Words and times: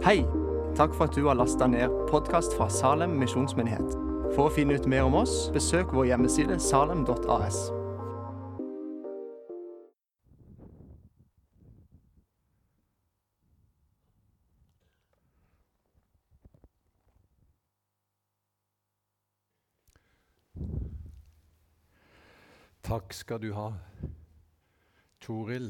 Hei! 0.00 0.24
Takk 0.76 0.94
for 0.96 1.04
at 1.04 1.16
du 1.16 1.26
har 1.26 1.34
lasta 1.36 1.66
ned 1.68 1.92
podkast 2.08 2.54
fra 2.56 2.70
Salem 2.72 3.18
misjonsmyndighet. 3.20 3.90
For 4.32 4.46
å 4.48 4.52
finne 4.54 4.78
ut 4.80 4.86
mer 4.88 5.04
om 5.04 5.12
oss, 5.18 5.50
besøk 5.52 5.90
vår 5.92 6.06
hjemmeside 6.08 6.54
salem.as. 6.56 7.58
Takk 22.88 23.12
skal 23.12 23.42
du 23.44 23.50
ha, 23.52 23.66
Toril. 25.20 25.68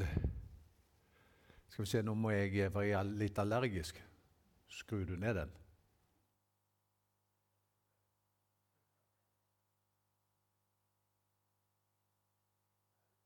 Skal 1.67 1.83
vi 1.83 1.91
se, 1.97 2.05
nå 2.07 2.15
må 2.15 2.31
jeg 2.31 2.71
være 2.71 3.03
litt 3.11 3.43
allergisk. 3.43 3.99
Skrur 4.71 5.05
du 5.05 5.17
ned 5.19 5.35
den? 5.35 5.51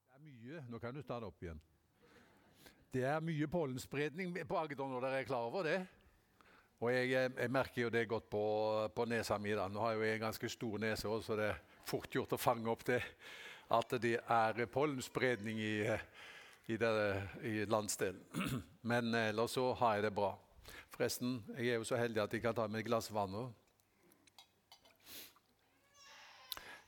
Det 0.09 0.17
er 0.17 0.23
mye 0.25 0.63
Nå 0.69 0.81
kan 0.81 0.95
du 0.95 1.03
ta 1.05 1.19
det 1.21 1.29
opp 1.29 1.43
igjen. 1.45 1.61
Det 2.95 3.03
er 3.05 3.21
mye 3.21 3.47
pollenspredning 3.51 4.33
på 4.47 4.57
Agder 4.57 4.89
når 4.89 5.05
dere 5.05 5.21
er 5.21 5.27
klar 5.29 5.45
over 5.51 5.67
det. 5.67 5.79
Og 6.81 6.91
jeg, 6.91 7.11
jeg, 7.13 7.51
merker 7.51 7.81
jo 7.85 7.91
det 7.93 8.07
godt 8.09 8.29
på, 8.29 8.45
på 8.95 9.05
nesa 9.07 9.37
mi. 9.37 9.53
da. 9.55 9.67
Nå 9.69 9.83
har 9.83 9.93
jeg 9.93 10.01
jo 10.01 10.13
en 10.13 10.23
ganske 10.27 10.49
stor 10.49 10.79
nese 10.81 11.07
også, 11.07 11.27
så 11.27 11.37
det 11.39 11.49
er 11.51 11.61
fort 11.85 12.09
gjort 12.11 12.33
å 12.35 12.41
fange 12.41 12.71
opp 12.71 12.87
det 12.87 13.01
at 13.75 13.95
det 14.01 14.17
er 14.21 14.65
pollenspredning 14.69 15.59
i, 15.61 15.75
i, 16.67 16.77
det, 16.77 16.91
i 17.45 17.53
landsdelen. 17.69 18.21
Men 18.89 19.13
ellers 19.13 19.55
så 19.57 19.69
har 19.77 19.99
jeg 19.99 20.07
det 20.09 20.13
bra. 20.17 20.33
Forresten, 20.93 21.37
jeg 21.57 21.73
er 21.73 21.79
jo 21.79 21.87
så 21.87 21.99
heldig 21.99 22.23
at 22.23 22.33
jeg 22.33 22.43
kan 22.43 22.55
ta 22.55 22.67
med 22.71 22.81
et 22.81 22.87
glass 22.87 23.11
vann 23.13 23.33
nå. 23.35 23.45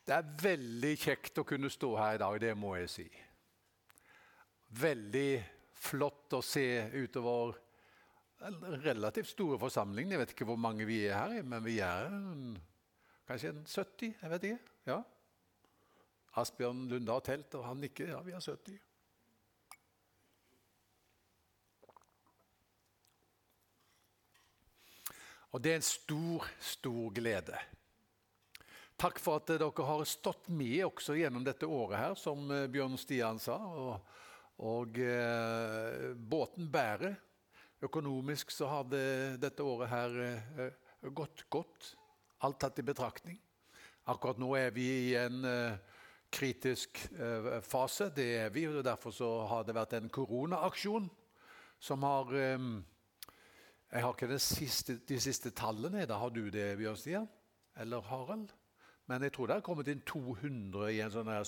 Det 0.08 0.16
er 0.16 0.36
veldig 0.39 0.94
kjekt 0.95 1.42
å 1.42 1.47
kunne 1.47 1.70
stå 1.72 1.89
her 2.00 2.16
i 2.16 2.22
dag, 2.22 2.38
det 2.39 2.53
må 2.55 2.78
jeg 2.78 2.92
si. 2.94 3.08
Veldig 4.80 5.31
flott 5.78 6.38
å 6.38 6.39
se 6.44 6.64
utover 6.95 7.58
en 8.48 8.58
relativt 8.86 9.33
store 9.33 9.59
forsamling. 9.59 10.14
Jeg 10.14 10.22
vet 10.22 10.33
ikke 10.36 10.48
hvor 10.48 10.59
mange 10.61 10.88
vi 10.88 11.02
er 11.09 11.17
her, 11.17 11.44
men 11.44 11.64
vi 11.66 11.80
er 11.83 12.08
en, 12.08 12.55
kanskje 13.28 13.52
en 13.52 13.64
70? 13.66 14.16
jeg 14.22 14.33
vet 14.33 14.50
ikke. 14.52 14.75
Ja. 14.88 15.02
Asbjørn 16.38 16.86
Lunde 16.92 17.11
har 17.11 17.25
telt, 17.25 17.55
og 17.58 17.66
han 17.66 17.81
nikker. 17.81 18.14
Ja, 18.14 18.22
vi 18.23 18.36
er 18.38 18.44
70. 18.44 18.78
Og 25.58 25.61
det 25.66 25.72
er 25.73 25.80
en 25.80 25.86
stor, 25.86 26.44
stor 26.61 27.13
glede. 27.17 27.58
Takk 28.94 29.17
for 29.17 29.39
at 29.39 29.50
dere 29.50 29.86
har 29.88 30.02
stått 30.05 30.52
med 30.53 30.83
også 30.86 31.16
gjennom 31.17 31.41
dette 31.41 31.66
året 31.66 31.97
her, 31.97 32.11
som 32.14 32.44
eh, 32.53 32.67
Bjørn 32.69 32.94
Stian 33.02 33.39
sa. 33.41 33.55
Og, 33.58 34.11
og 34.61 34.99
eh, 35.02 36.11
båten 36.14 36.67
bærer. 36.69 37.16
Økonomisk 37.81 38.53
så 38.53 38.69
har 38.69 38.86
det, 38.91 39.08
dette 39.41 39.66
året 39.66 39.89
her 39.89 40.19
eh, 40.27 40.75
gått 41.09 41.47
godt. 41.49 41.88
Alt 42.45 42.59
tatt 42.61 42.77
i 42.77 42.86
betraktning. 42.86 43.39
Akkurat 44.14 44.38
nå 44.38 44.52
er 44.59 44.69
vi 44.75 44.86
i 45.08 45.16
en 45.17 45.39
eh, 45.42 45.80
kritisk 46.30 47.02
eh, 47.17 47.49
fase. 47.66 48.11
Det 48.14 48.30
er 48.44 48.53
vi, 48.53 48.67
og 48.69 48.86
Derfor 48.86 49.09
så 49.09 49.31
har 49.49 49.66
det 49.66 49.73
vært 49.80 49.97
en 49.97 50.14
koronaaksjon 50.14 51.09
som 51.81 52.05
har 52.05 52.38
eh, 52.44 52.69
Jeg 53.91 54.03
har 54.03 54.13
ikke 54.13 54.39
siste, 54.39 54.97
de 55.07 55.19
siste 55.19 55.49
tallene. 55.55 56.05
Da 56.05 56.17
har 56.19 56.30
du 56.30 56.49
det, 56.52 56.77
Bjørn 56.77 56.97
Stian? 56.99 57.27
Eller 57.80 58.02
Harald? 58.02 58.49
Men 59.08 59.23
jeg 59.23 59.33
tror 59.33 59.48
det 59.48 59.55
har 59.55 59.64
kommet 59.64 59.87
inn 59.87 60.02
200, 60.03 60.89
i 60.92 60.99
sånn 61.11 61.30
her, 61.31 61.48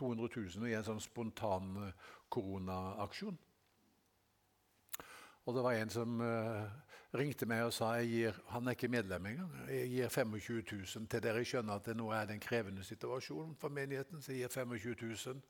200 0.00 0.28
000 0.56 0.70
i 0.70 0.76
en 0.78 0.86
sånn 0.86 1.02
spontan 1.04 1.74
eh, 1.82 2.14
koronaaksjon. 2.32 3.36
Og 5.44 5.52
det 5.52 5.64
var 5.66 5.76
en 5.76 5.92
som 5.92 6.22
uh, 6.24 6.62
ringte 7.12 7.44
meg 7.44 7.66
og 7.66 7.74
sa 7.76 7.90
gir, 8.00 8.38
han 8.48 8.64
er 8.64 8.78
ikke 8.78 8.88
medlem 8.88 9.26
engang. 9.28 9.50
Jeg 9.68 9.90
gir 9.92 10.08
25 10.08 10.62
000 10.72 11.10
til 11.12 11.22
dere 11.26 11.44
skjønner 11.44 11.76
at 11.76 11.90
det 11.90 11.98
nå 11.98 12.08
er 12.16 12.24
det 12.24 12.38
en 12.38 12.40
krevende 12.40 12.86
situasjon 12.86 13.52
for 13.60 13.68
menigheten. 13.68 14.22
så 14.22 14.32
jeg 14.32 14.46
gir 14.46 14.54
25 14.64 14.96
000. 15.34 15.42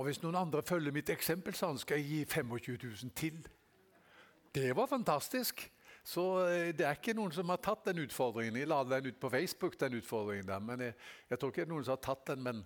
Og 0.00 0.08
hvis 0.08 0.22
noen 0.22 0.40
andre 0.40 0.62
følger 0.64 0.96
mitt 0.96 1.12
eksempel, 1.12 1.52
så 1.54 1.74
skal 1.76 2.00
jeg 2.00 2.08
gi 2.08 2.24
25 2.24 2.78
000 3.04 3.12
til. 3.12 3.44
Det 4.54 4.72
var 4.76 4.86
fantastisk. 4.86 5.72
Så 6.08 6.24
eh, 6.48 6.70
det 6.72 6.86
er 6.86 6.96
ikke 6.96 7.16
noen 7.16 7.32
som 7.34 7.50
har 7.52 7.60
tatt 7.60 7.90
den 7.90 8.00
utfordringen. 8.06 8.56
Jeg 8.56 8.70
la 8.70 8.80
den 8.88 9.10
ut 9.10 9.20
på 9.20 9.30
Facebook, 9.32 9.76
den 9.80 9.98
utfordringen 9.98 10.48
der, 10.48 10.62
men 10.64 10.86
jeg, 10.86 10.94
jeg 11.28 11.38
tror 11.38 11.52
ikke 11.52 11.64
det 11.64 11.68
er 11.68 11.74
noen 11.74 11.84
som 11.84 11.96
har 11.96 12.04
tatt 12.06 12.26
den. 12.30 12.44
Men, 12.46 12.62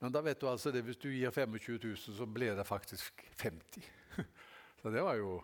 men, 0.00 0.14
da 0.14 0.22
vet 0.24 0.40
du 0.40 0.48
altså 0.50 0.72
det, 0.74 0.82
hvis 0.86 0.98
du 0.98 1.10
gir 1.12 1.30
25 1.30 1.78
000, 1.78 2.16
så 2.18 2.26
blir 2.26 2.56
det 2.58 2.66
faktisk 2.66 3.22
50 3.38 3.86
Så 4.82 4.90
det 4.90 5.04
var 5.06 5.14
jo, 5.14 5.36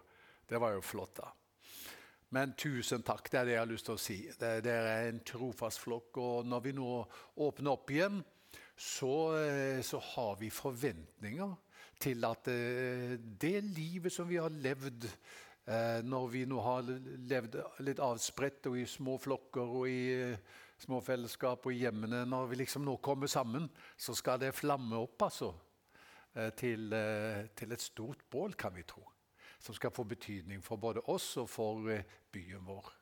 det 0.50 0.58
var 0.58 0.74
jo 0.74 0.82
flott, 0.82 1.20
da. 1.20 1.30
Men 2.34 2.52
tusen 2.58 3.04
takk, 3.06 3.30
det 3.30 3.38
er 3.38 3.46
det 3.46 3.54
jeg 3.54 3.62
har 3.62 3.70
lyst 3.70 3.86
til 3.88 3.94
å 3.94 4.02
si. 4.02 4.16
Dere 4.36 4.90
er 4.98 5.06
en 5.12 5.22
trofast 5.24 5.80
flokk. 5.80 6.18
Og 6.20 6.48
når 6.48 6.64
vi 6.66 6.74
nå 6.76 6.90
åpner 7.46 7.70
opp 7.72 7.92
igjen, 7.94 8.18
så, 8.76 9.12
eh, 9.38 9.80
så 9.86 10.02
har 10.10 10.36
vi 10.42 10.50
forventninger 10.52 11.54
til 12.02 12.26
at 12.28 12.50
eh, 12.52 13.14
det 13.16 13.56
livet 13.64 14.12
som 14.12 14.28
vi 14.28 14.42
har 14.42 14.52
levd 14.52 15.06
når 15.68 16.30
vi 16.32 16.46
nå 16.48 16.62
har 16.64 16.86
levd 17.28 17.58
litt 17.84 17.98
avspredt 18.00 18.70
og 18.70 18.78
i 18.80 18.86
små 18.88 19.18
flokker 19.20 19.74
og 19.80 19.84
i 19.90 20.30
små 20.80 21.02
fellesskap 21.04 21.66
og 21.68 21.74
i 21.74 21.82
hjemmene 21.82 22.22
Når 22.24 22.46
vi 22.48 22.60
liksom 22.62 22.86
nå 22.86 22.94
kommer 23.04 23.28
sammen, 23.28 23.68
så 23.92 24.14
skal 24.16 24.40
det 24.40 24.54
flamme 24.56 24.96
opp 24.96 25.26
altså, 25.28 25.52
til, 26.56 26.88
til 27.52 27.76
et 27.76 27.84
stort 27.84 28.24
bål, 28.32 28.56
kan 28.56 28.72
vi 28.72 28.86
tro 28.88 29.04
som 29.58 29.74
skal 29.74 29.90
få 29.90 30.04
betydning 30.04 30.62
for 30.64 30.76
både 30.76 31.02
oss 31.10 31.36
og 31.36 31.48
for 31.50 31.90
eh, 31.90 32.04
byen 32.32 32.64
vår. 32.66 32.94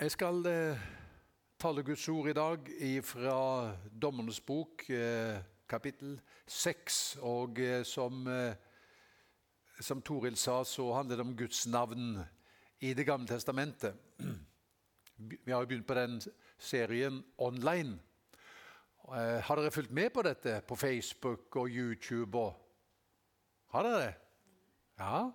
Jeg 0.00 0.10
skal 0.10 0.46
eh, 0.48 0.84
tale 1.60 1.84
Guds 1.86 2.08
ord 2.08 2.30
i 2.30 2.34
dag 2.34 2.70
fra 3.04 3.36
Dommernes 4.02 4.40
bok, 4.40 4.86
eh, 4.90 5.38
kapittel 5.68 6.18
6. 6.46 7.18
Og 7.22 7.60
som, 7.84 8.26
som 9.80 10.02
Toril 10.02 10.36
sa, 10.36 10.62
så 10.64 10.92
handler 10.94 11.16
det 11.16 11.26
om 11.26 11.36
Guds 11.36 11.66
navn 11.66 12.20
i 12.80 12.94
Det 12.94 13.06
gamle 13.06 13.28
testamentet. 13.28 13.94
Vi 15.16 15.52
har 15.52 15.60
jo 15.60 15.66
begynt 15.66 15.86
på 15.86 15.94
den 15.94 16.20
serien 16.58 17.22
online. 17.38 17.98
Har 19.10 19.56
dere 19.56 19.70
fulgt 19.70 19.92
med 19.92 20.12
på 20.14 20.22
dette 20.22 20.60
på 20.68 20.76
Facebook 20.76 21.56
og 21.56 21.68
YouTube? 21.68 22.38
og 22.38 22.54
har 23.70 23.82
dere 23.86 23.98
det? 24.02 24.14
Ja. 24.98 25.30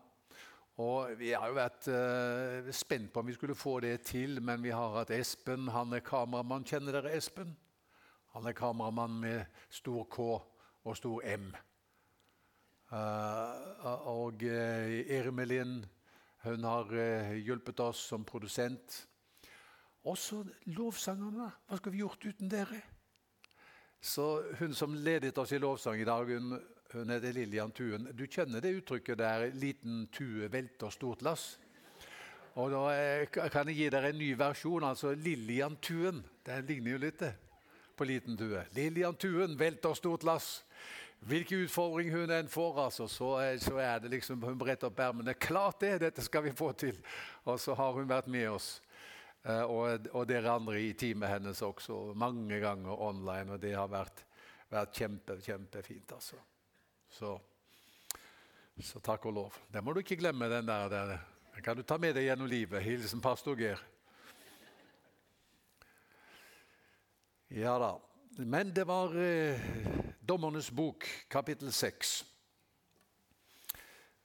Og 0.78 1.19
Vi 1.19 1.29
har 1.31 1.47
jo 1.47 1.55
vært 1.55 1.88
uh, 1.88 2.72
spent 2.75 3.13
på 3.13 3.22
om 3.22 3.29
vi 3.29 3.35
skulle 3.38 3.55
få 3.55 3.79
det 3.79 4.01
til, 4.09 4.41
men 4.44 4.63
vi 4.63 4.73
har 4.75 4.97
hatt 4.97 5.13
Espen. 5.16 5.69
Han 5.72 5.94
er 5.95 6.03
kameramann. 6.03 6.66
Kjenner 6.67 6.97
dere 6.97 7.13
Espen? 7.16 7.55
Han 8.35 8.45
er 8.45 8.57
kameramann 8.57 9.16
med 9.22 9.45
stor 9.72 10.03
K 10.11 10.25
og 10.84 10.97
stor 11.00 11.23
M. 11.23 11.53
Uh, 12.91 14.07
og 14.12 14.44
uh, 14.46 15.16
Ermelin 15.18 15.79
hun 16.46 16.63
har 16.63 16.91
hjulpet 17.41 17.79
oss 17.81 18.03
som 18.12 18.25
produsent. 18.25 19.00
Også 20.06 20.44
lovsangerne. 20.78 21.47
Hva 21.66 21.79
skulle 21.79 21.96
vi 21.96 22.03
gjort 22.03 22.28
uten 22.29 22.51
dere? 22.51 22.84
Så 23.97 24.44
Hun 24.59 24.73
som 24.78 24.94
ledet 24.94 25.38
oss 25.41 25.51
i 25.51 25.57
lovsang 25.57 25.97
i 25.97 26.06
dag, 26.06 26.29
hun 26.29 26.59
hun 26.96 27.09
heter 27.09 27.34
Lillian 27.34 27.72
Tuen. 27.72 28.08
Du 28.14 28.28
kjenner 28.28 28.61
det 28.61 28.76
uttrykket 28.78 29.17
der 29.17 29.52
'liten 29.52 30.08
tue 30.11 30.52
velter 30.52 30.90
stort 30.90 31.22
lass'? 31.22 31.58
Og 32.55 32.72
Da 32.72 32.90
eh, 32.96 33.28
kan 33.28 33.67
jeg 33.67 33.76
gi 33.76 33.90
dere 33.90 34.09
en 34.09 34.17
ny 34.17 34.38
versjon, 34.38 34.84
altså 34.84 35.14
Lillian 35.14 35.78
Tuen. 35.81 36.23
Det 36.46 36.70
ligner 36.70 36.91
jo 36.91 36.97
litt 36.97 37.23
på 37.97 38.03
liten 38.03 38.38
tue. 38.38 38.66
Lillian 38.76 39.16
Tuen 39.16 39.59
velter 39.59 39.93
stort 39.93 40.23
lass. 40.23 40.65
Hvilken 41.25 41.63
utfordring 41.66 42.11
hun 42.13 42.29
enn 42.29 42.49
får, 42.51 42.75
altså, 42.83 43.07
så, 43.09 43.29
så, 43.57 43.79
er 43.81 44.03
det 44.03 44.11
liksom 44.13 44.43
hun 44.45 44.59
bretter 44.61 44.91
opp 44.91 44.99
ermene. 45.01 45.33
Klart 45.33 45.79
det! 45.81 45.95
Dette 46.03 46.22
skal 46.22 46.43
vi 46.45 46.53
få 46.53 46.69
til! 46.77 46.99
Og 47.49 47.57
så 47.61 47.73
har 47.73 47.97
hun 47.97 48.05
vært 48.09 48.29
med 48.29 48.45
oss. 48.51 48.75
Eh, 49.41 49.63
og, 49.63 50.05
og 50.13 50.27
dere 50.29 50.53
andre 50.53 50.77
i 50.85 50.93
teamet 50.93 51.33
hennes 51.33 51.63
også, 51.66 52.13
mange 52.13 52.59
ganger 52.61 53.01
online. 53.07 53.57
Og 53.57 53.63
det 53.63 53.73
har 53.73 53.89
vært, 53.89 54.22
vært 54.69 55.01
kjempe, 55.01 55.39
kjempefint, 55.41 56.13
altså. 56.13 56.37
Så, 57.16 57.33
så, 58.78 59.01
takk 59.01 59.25
og 59.25 59.37
lov. 59.39 59.59
Det 59.73 59.81
må 59.81 59.95
du 59.95 60.03
ikke 60.03 60.19
glemme. 60.21 60.49
Den 60.51 60.69
der. 60.69 60.93
Den 60.93 61.66
kan 61.66 61.78
du 61.78 61.81
ta 61.87 61.97
med 61.97 62.13
deg 62.17 62.28
gjennom 62.28 62.51
livet. 62.51 62.85
Hilsen 62.85 63.23
pastor 63.23 63.57
Geir. 63.57 63.81
Ja 67.55 67.79
da. 67.81 67.95
Men 68.37 68.73
det 68.75 68.83
var 68.85 69.13
eh, 69.17 69.61
Dommernes 70.25 70.72
bok, 70.72 71.05
kapittel 71.29 71.69
6. 71.73 72.25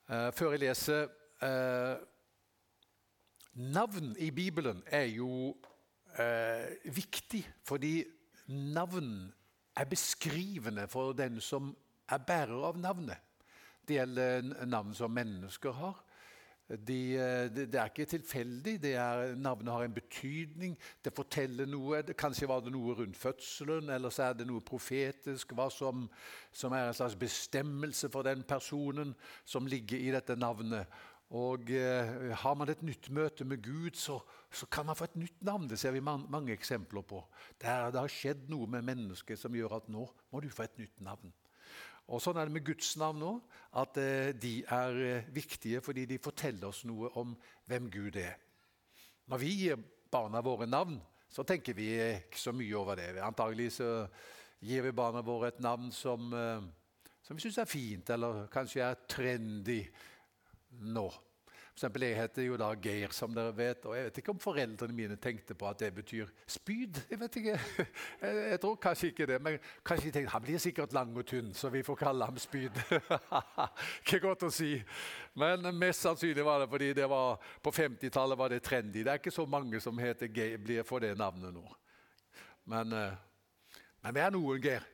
Uh, 0.08 0.30
før 0.32 0.54
jeg 0.54 0.62
leser 0.62 1.10
uh, 1.44 2.00
Navn 3.60 4.14
i 4.16 4.30
Bibelen 4.32 4.80
er 4.86 5.10
jo 5.12 5.50
uh, 5.52 6.94
viktig, 6.96 7.42
fordi 7.68 8.04
navn 8.48 9.28
er 9.76 9.90
beskrivende 9.90 10.88
for 10.88 11.12
den 11.12 11.36
som 11.44 11.74
er 12.08 12.24
bærer 12.24 12.64
av 12.70 12.80
navnet. 12.80 13.20
Det 13.84 13.98
gjelder 13.98 14.64
navn 14.64 14.96
som 14.96 15.12
mennesker 15.12 15.76
har. 15.82 16.00
De, 16.70 16.98
det, 17.50 17.64
det, 17.72 17.78
er 17.80 17.88
ikke 17.90 18.04
tilfeldig. 18.06 18.76
Er, 18.94 19.34
navnet 19.34 19.72
har 19.72 19.84
en 19.84 19.94
betydning. 19.94 20.76
Det 21.04 21.10
forteller 21.14 21.66
noe. 21.66 22.02
Det, 22.06 22.14
kanskje 22.18 22.46
var 22.46 22.62
det 22.62 22.70
noe 22.70 22.94
rundt 22.94 23.18
fødselen, 23.18 23.90
eller 23.90 24.14
så 24.14 24.28
er 24.28 24.38
det 24.38 24.46
noe 24.46 24.62
profetisk 24.62 25.56
hva 25.58 25.66
som, 25.74 26.06
som, 26.52 26.74
er 26.76 26.86
en 26.86 26.94
slags 26.94 27.18
bestemmelse 27.18 28.10
for 28.14 28.22
den 28.26 28.44
personen 28.46 29.16
som 29.44 29.66
ligger 29.66 29.98
i 29.98 30.12
dette 30.14 30.38
navnet. 30.38 30.86
Og 31.30 31.70
eh, 31.74 32.30
Har 32.42 32.54
man 32.58 32.70
et 32.70 32.82
nytt 32.82 33.10
møte 33.14 33.44
med 33.44 33.62
Gud, 33.62 33.98
så, 33.98 34.20
så, 34.50 34.66
kan 34.66 34.86
man 34.86 34.98
få 34.98 35.10
et 35.10 35.16
nytt 35.16 35.42
navn. 35.42 35.68
Det 35.70 35.78
ser 35.78 35.94
vi 35.94 36.00
man, 36.00 36.26
mange 36.30 36.52
eksempler 36.52 37.02
på. 37.02 37.24
Der 37.62 37.90
det 37.90 38.00
har 38.00 38.10
skjedd 38.10 38.48
noe 38.50 38.66
med 38.70 38.86
mennesket 38.86 39.38
som 39.38 39.54
gjør 39.54 39.78
at 39.78 39.88
nå 39.90 40.06
må 40.30 40.40
du 40.42 40.50
få 40.50 40.66
et 40.66 40.78
nytt 40.78 41.02
navn. 41.02 41.34
Og 42.10 42.22
Sånn 42.22 42.40
er 42.40 42.48
det 42.48 42.56
med 42.56 42.66
Guds 42.66 42.96
navn 42.98 43.22
òg. 43.26 43.56
At 43.80 43.98
eh, 44.02 44.32
de 44.34 44.60
er 44.66 45.00
eh, 45.06 45.30
viktige 45.30 45.82
fordi 45.84 46.08
de 46.10 46.18
forteller 46.22 46.70
oss 46.72 46.82
noe 46.88 47.12
om 47.20 47.36
hvem 47.70 47.86
Gud 47.92 48.18
er. 48.18 48.34
Når 49.30 49.42
vi 49.42 49.54
gir 49.60 49.80
barna 50.10 50.42
våre 50.42 50.66
navn, 50.66 50.98
så 51.30 51.46
tenker 51.46 51.76
vi 51.78 51.92
ikke 51.94 52.40
så 52.40 52.50
mye 52.56 52.74
over 52.74 52.98
det. 52.98 53.12
Antagelig 53.22 53.68
så 53.76 53.90
gir 54.66 54.82
vi 54.82 54.96
barna 54.96 55.22
våre 55.22 55.52
et 55.52 55.60
navn 55.62 55.92
som, 55.94 56.32
som 57.22 57.38
vi 57.38 57.44
syns 57.44 57.60
er 57.62 57.70
fint, 57.70 58.10
eller 58.10 58.48
kanskje 58.50 58.82
er 58.82 58.98
trendy 59.06 59.78
nå. 60.90 61.06
Eksempel, 61.80 62.02
jeg 62.02 62.16
heter 62.18 62.44
jo 62.44 62.56
da 62.60 62.66
Geir, 62.76 63.08
som 63.16 63.32
dere 63.32 63.54
vet, 63.56 63.86
og 63.88 63.94
jeg 63.96 64.04
vet 64.04 64.18
ikke 64.20 64.32
om 64.34 64.40
foreldrene 64.42 64.92
mine 64.92 65.14
tenkte 65.16 65.54
på 65.56 65.64
at 65.64 65.78
det 65.80 65.88
betyr 65.96 66.28
spyd. 66.44 66.98
Jeg 67.08 67.20
vet 67.22 67.38
ikke. 67.40 67.54
Jeg, 68.20 68.42
jeg 68.50 68.60
tror 68.60 68.74
kanskje 68.76 69.08
ikke 69.08 69.26
det, 69.30 69.38
men 69.40 69.56
kanskje 69.80 70.10
de 70.10 70.12
tenkte 70.12 70.34
han 70.34 70.44
blir 70.44 70.60
sikkert 70.60 70.92
lang 70.92 71.16
og 71.16 71.24
tynn, 71.24 71.54
så 71.56 71.72
vi 71.72 71.80
får 71.82 71.96
kalle 72.02 72.28
ham 72.28 72.36
spyd. 72.36 72.76
ikke 74.04 74.20
godt 74.26 74.44
å 74.44 74.52
si. 74.52 74.74
Men 75.40 75.64
mest 75.80 76.04
sannsynlig 76.04 76.44
var 76.44 76.60
det 76.60 76.68
fordi 76.68 76.92
det 77.00 77.08
var, 77.08 77.40
på 77.64 77.72
50-tallet 77.72 78.44
var 78.44 78.52
det 78.52 78.62
trendy. 78.68 79.00
Det 79.00 79.14
er 79.14 79.24
ikke 79.24 79.32
så 79.32 79.48
mange 79.48 79.80
som 79.80 80.04
heter 80.04 80.28
Geir, 80.28 80.60
blir 80.60 80.84
for 80.84 81.00
det 81.00 81.16
navnet 81.16 81.56
nå. 81.56 81.64
Men, 82.68 82.92
eh, 82.92 83.80
men 84.04 84.20
vi 84.20 84.28
er 84.28 84.36
noen, 84.36 84.60
Geir. 84.68 84.84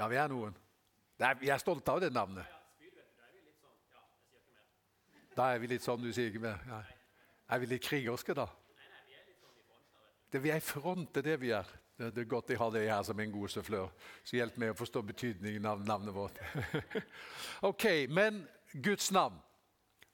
Ja, 0.00 0.08
vi 0.08 0.16
er 0.16 0.32
noen. 0.32 0.56
Vi 1.44 1.52
er 1.52 1.60
stolte 1.60 1.92
av 1.92 2.00
det 2.00 2.14
navnet. 2.16 2.57
Da 5.38 5.52
er 5.54 5.60
vi 5.62 5.68
litt 5.70 5.84
sånn 5.86 6.02
du 6.02 6.08
sier 6.10 6.32
ikke 6.32 6.42
mer. 6.42 6.62
Ja. 6.66 6.80
Er 7.54 7.60
vi 7.62 7.68
litt 7.70 7.84
krigerske, 7.86 8.34
da? 8.34 8.48
Det 10.32 10.40
vi 10.42 10.50
er 10.50 10.58
i 10.58 10.64
front, 10.64 11.12
det 11.14 11.22
er 11.22 11.28
det 11.30 11.36
vi 11.44 11.52
er. 11.54 11.68
Det, 11.98 12.10
er 12.10 12.26
godt 12.30 12.50
jeg 12.50 12.58
har 12.58 12.72
deg 12.74 12.88
her 12.90 13.04
som 13.06 13.20
en 13.22 13.32
god 13.32 13.52
sufflør. 13.54 13.92
Så 14.26 14.36
hjelp 14.36 14.58
meg 14.58 14.74
å 14.74 14.78
forstå 14.78 15.02
betydningen 15.06 15.66
av 15.70 15.84
navnet 15.86 16.14
vårt. 16.14 16.42
ok, 17.70 17.86
men 18.10 18.42
Guds 18.74 19.12
navn. 19.14 19.38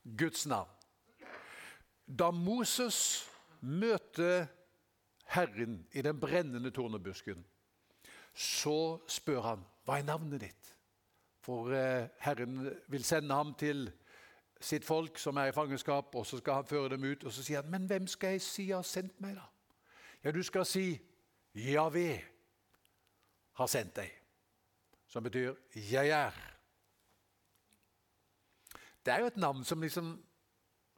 Guds 0.04 0.44
navn. 0.48 0.70
Da 2.04 2.28
Moses 2.28 3.24
møter 3.64 4.46
Herren 5.32 5.80
i 5.96 6.04
den 6.04 6.20
brennende 6.20 6.72
tornebusken, 6.72 7.40
så 8.36 9.00
spør 9.08 9.44
han 9.48 9.66
hva 9.88 9.98
er 9.98 10.08
navnet 10.08 10.44
ditt. 10.44 10.72
For 11.44 11.72
eh, 11.76 12.12
Herren 12.24 12.60
vil 12.92 13.04
sende 13.04 13.36
ham 13.36 13.56
til 13.56 13.88
sitt 14.64 14.84
folk 14.84 15.18
som 15.20 15.36
er 15.36 15.50
i 15.50 15.52
fangenskap, 15.52 16.14
og 16.14 16.26
så 16.26 16.38
skal 16.40 16.60
han 16.60 16.68
føre 16.68 16.88
dem 16.94 17.04
ut. 17.04 17.24
Og 17.24 17.32
så 17.32 17.42
sier 17.42 17.62
han, 17.62 17.70
'Men 17.70 17.86
hvem 17.86 18.06
skal 18.06 18.30
jeg 18.30 18.42
si 18.42 18.70
har 18.70 18.82
sendt 18.82 19.20
meg?' 19.20 19.34
da? 19.34 19.46
Ja, 20.24 20.30
du 20.30 20.42
skal 20.42 20.64
si 20.64 21.00
'Javé 21.54 22.24
har 23.52 23.66
sendt 23.66 23.96
deg', 23.96 24.12
som 25.06 25.22
betyr 25.22 25.54
'jeg 25.74 26.08
er'. 26.08 26.54
Det 29.06 29.14
er 29.14 29.18
jo 29.20 29.26
et 29.26 29.36
navn 29.36 29.64
som 29.64 29.80
liksom 29.80 30.24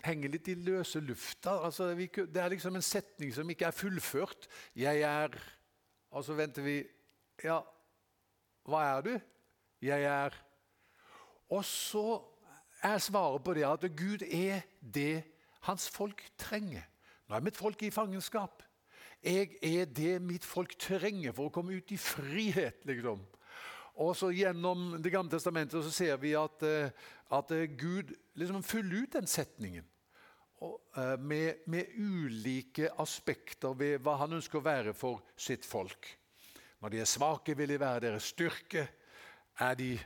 henger 0.04 0.28
litt 0.28 0.48
i 0.48 0.54
løse 0.54 1.00
lufta. 1.00 1.64
Altså, 1.64 1.94
det 1.94 2.36
er 2.36 2.48
liksom 2.48 2.76
en 2.76 2.82
setning 2.82 3.34
som 3.34 3.50
ikke 3.50 3.64
er 3.64 3.70
fullført. 3.70 4.46
'Jeg 4.74 5.00
er' 5.00 5.40
Og 6.10 6.24
så 6.24 6.34
venter 6.34 6.62
vi 6.62 6.84
Ja, 7.44 7.60
hva 8.64 8.96
er 8.96 9.00
du? 9.00 9.20
Jeg 9.82 10.02
er 10.02 10.42
Og 11.50 11.64
så 11.64 12.35
er 12.82 12.99
svarer 12.99 13.38
på 13.43 13.55
det 13.56 13.64
at 13.69 13.87
Gud 13.96 14.23
er 14.23 14.62
det 14.81 15.25
hans 15.67 15.88
folk 15.90 16.23
trenger. 16.38 16.84
Nå 17.26 17.37
er 17.37 17.44
mitt 17.44 17.56
folk 17.58 17.82
i 17.82 17.90
fangenskap. 17.90 18.62
Jeg 19.25 19.56
er 19.62 19.88
det 19.90 20.20
mitt 20.23 20.44
folk 20.44 20.76
trenger 20.78 21.34
for 21.34 21.49
å 21.49 21.55
komme 21.55 21.75
ut 21.75 21.90
i 21.90 21.99
frihet. 21.99 22.84
liksom. 22.87 23.25
Og 23.96 24.17
så 24.17 24.31
Gjennom 24.31 25.02
Det 25.02 25.11
gamle 25.12 25.31
testamentet 25.31 25.82
så 25.84 25.90
ser 25.90 26.17
vi 26.17 26.34
at, 26.37 26.62
eh, 26.62 26.90
at 27.32 27.50
eh, 27.50 27.67
Gud 27.67 28.14
liksom 28.34 28.62
fyller 28.62 29.02
ut 29.02 29.12
den 29.12 29.26
setningen. 29.26 29.84
Og, 30.61 30.81
uh, 30.96 31.20
med, 31.20 31.55
med, 31.67 31.84
ulike 31.99 32.88
aspekter 32.99 33.75
ved 33.76 33.99
hva 34.00 34.14
han 34.22 34.32
ønsker 34.32 34.56
å 34.56 34.64
være 34.64 34.94
for 34.96 35.20
sitt 35.37 35.67
folk. 35.69 36.08
Når 36.81 36.94
de 36.94 37.00
er 37.02 37.11
svake, 37.11 37.56
vil 37.56 37.69
de 37.69 37.81
være 37.81 38.00
deres 38.06 38.31
styrke. 38.32 38.87
Er 39.61 39.75
de 39.76 39.99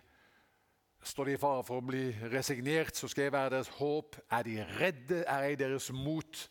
Står 1.02 1.25
de 1.25 1.35
i 1.35 1.41
fare 1.41 1.62
for 1.64 1.81
å 1.81 1.85
bli 1.85 2.11
resignert, 2.32 2.97
så 2.97 3.08
skal 3.08 3.26
jeg 3.26 3.32
være 3.32 3.55
deres 3.55 3.70
håp. 3.79 4.19
Er 4.31 4.44
de 4.44 4.58
redde, 4.76 5.23
er 5.25 5.47
jeg 5.49 5.61
deres 5.62 5.88
mot. 5.97 6.43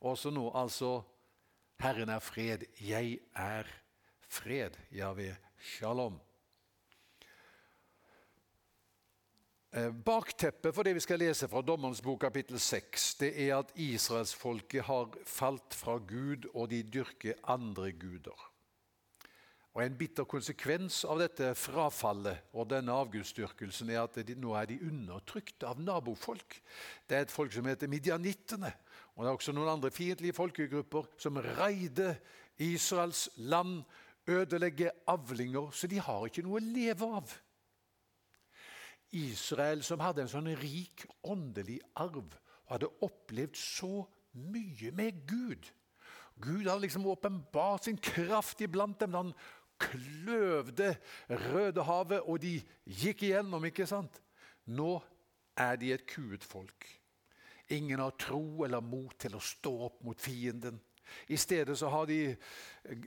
Også 0.00 0.32
nå, 0.32 0.46
altså 0.56 1.02
Herren 1.82 2.08
er 2.14 2.24
fred. 2.24 2.64
Jeg 2.80 3.18
er 3.36 3.68
fred. 4.28 4.78
Javé, 4.94 5.34
shalom. 5.76 6.16
Eh, 9.76 9.90
bakteppet 9.92 10.72
for 10.72 10.86
det 10.86 10.94
vi 10.96 11.04
skal 11.04 11.20
lese 11.20 11.48
fra 11.48 11.60
Dommerens 11.60 12.00
bok 12.00 12.22
kapittel 12.24 12.56
6, 12.56 13.08
det 13.20 13.34
er 13.36 13.58
at 13.58 13.74
israelsfolket 13.76 14.86
har 14.88 15.12
falt 15.28 15.76
fra 15.76 15.98
Gud, 16.00 16.48
og 16.54 16.70
de 16.72 16.80
dyrker 16.82 17.36
andre 17.44 17.92
guder. 17.92 18.47
Og 19.78 19.84
En 19.84 19.94
bitter 19.94 20.26
konsekvens 20.26 21.04
av 21.06 21.20
dette 21.22 21.52
frafallet 21.54 22.48
og 22.50 22.66
denne 22.66 22.96
avgudsdyrkelsen 22.98 23.92
er 23.94 24.00
at 24.02 24.16
de, 24.26 24.34
nå 24.34 24.50
er 24.58 24.66
de 24.66 24.80
undertrykt 24.82 25.62
av 25.62 25.78
nabofolk. 25.78 26.56
Det 27.06 27.14
er 27.14 27.22
et 27.22 27.30
folk 27.30 27.54
som 27.54 27.68
heter 27.70 27.86
midjanittene. 27.86 28.72
Og 29.14 29.22
det 29.22 29.30
er 29.30 29.38
også 29.38 29.54
noen 29.54 29.70
andre 29.76 29.92
fiendtlige 29.94 30.34
folkegrupper 30.34 31.06
som 31.22 31.38
raider 31.60 32.18
Israels 32.58 33.28
land, 33.38 33.84
ødelegger 34.26 34.98
avlinger, 35.14 35.70
så 35.70 35.86
de 35.86 36.02
har 36.02 36.26
ikke 36.26 36.42
noe 36.42 36.58
å 36.58 36.66
leve 36.74 37.12
av. 37.22 37.38
Israel, 39.14 39.86
som 39.86 40.02
hadde 40.02 40.26
en 40.26 40.34
sånn 40.34 40.50
rik 40.58 41.06
åndelig 41.22 41.78
arv, 42.02 42.34
og 42.66 42.74
hadde 42.74 42.94
opplevd 43.06 43.62
så 43.62 44.02
mye 44.34 44.90
med 44.90 45.22
Gud. 45.30 45.70
Gud 46.40 46.68
hadde 46.68 46.84
liksom 46.84 47.06
åpenbart 47.06 47.84
sin 47.84 47.98
kraft 47.98 48.60
iblant 48.62 49.00
dem. 49.00 49.14
Han 49.14 49.32
kløvde 49.78 50.96
Rødehavet, 51.28 52.20
og 52.20 52.40
de 52.42 52.58
gikk 52.84 53.22
igjennom. 53.28 53.64
ikke 53.64 53.86
sant? 53.86 54.20
Nå 54.66 54.98
er 55.56 55.76
de 55.76 55.92
et 55.94 56.06
kuet 56.06 56.44
folk. 56.44 56.86
Ingen 57.70 58.00
har 58.00 58.16
tro 58.20 58.64
eller 58.64 58.80
mot 58.80 59.14
til 59.20 59.36
å 59.36 59.44
stå 59.44 59.72
opp 59.88 60.02
mot 60.04 60.20
fienden. 60.20 60.80
I 61.28 61.36
stedet 61.36 61.76
så 61.78 61.88
har 61.92 62.06
de 62.08 62.36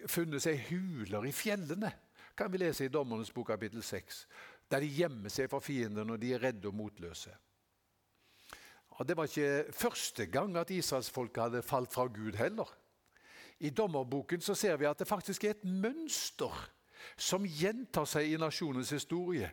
funnet 0.10 0.42
seg 0.42 0.64
huler 0.70 1.26
i 1.26 1.34
fjellene, 1.36 1.92
kan 2.38 2.50
vi 2.52 2.62
lese 2.62 2.88
i 2.88 2.92
Dommernes 2.94 3.34
bok 3.34 3.52
kapittel 3.52 3.84
6. 3.86 4.26
Der 4.72 4.82
de 4.82 4.90
gjemmer 4.90 5.30
seg 5.30 5.50
for 5.52 5.62
fienden 5.62 6.14
og 6.14 6.20
de 6.22 6.32
er 6.34 6.42
redde 6.42 6.70
og 6.70 6.78
motløse. 6.78 7.34
Og 8.98 9.08
Det 9.08 9.18
var 9.18 9.28
ikke 9.28 9.74
første 9.74 10.26
gang 10.26 10.56
at 10.58 10.70
israelsfolket 10.70 11.44
hadde 11.44 11.64
falt 11.66 11.94
fra 11.94 12.06
Gud 12.06 12.38
heller. 12.38 12.70
I 13.62 13.70
dommerboken 13.70 14.42
så 14.42 14.56
ser 14.58 14.80
vi 14.82 14.90
at 14.90 15.00
det 15.00 15.10
faktisk 15.10 15.44
er 15.46 15.56
et 15.56 15.66
mønster 15.66 16.56
som 17.18 17.46
gjentar 17.46 18.08
seg 18.10 18.32
i 18.32 18.40
nasjonens 18.42 18.90
historie. 18.94 19.52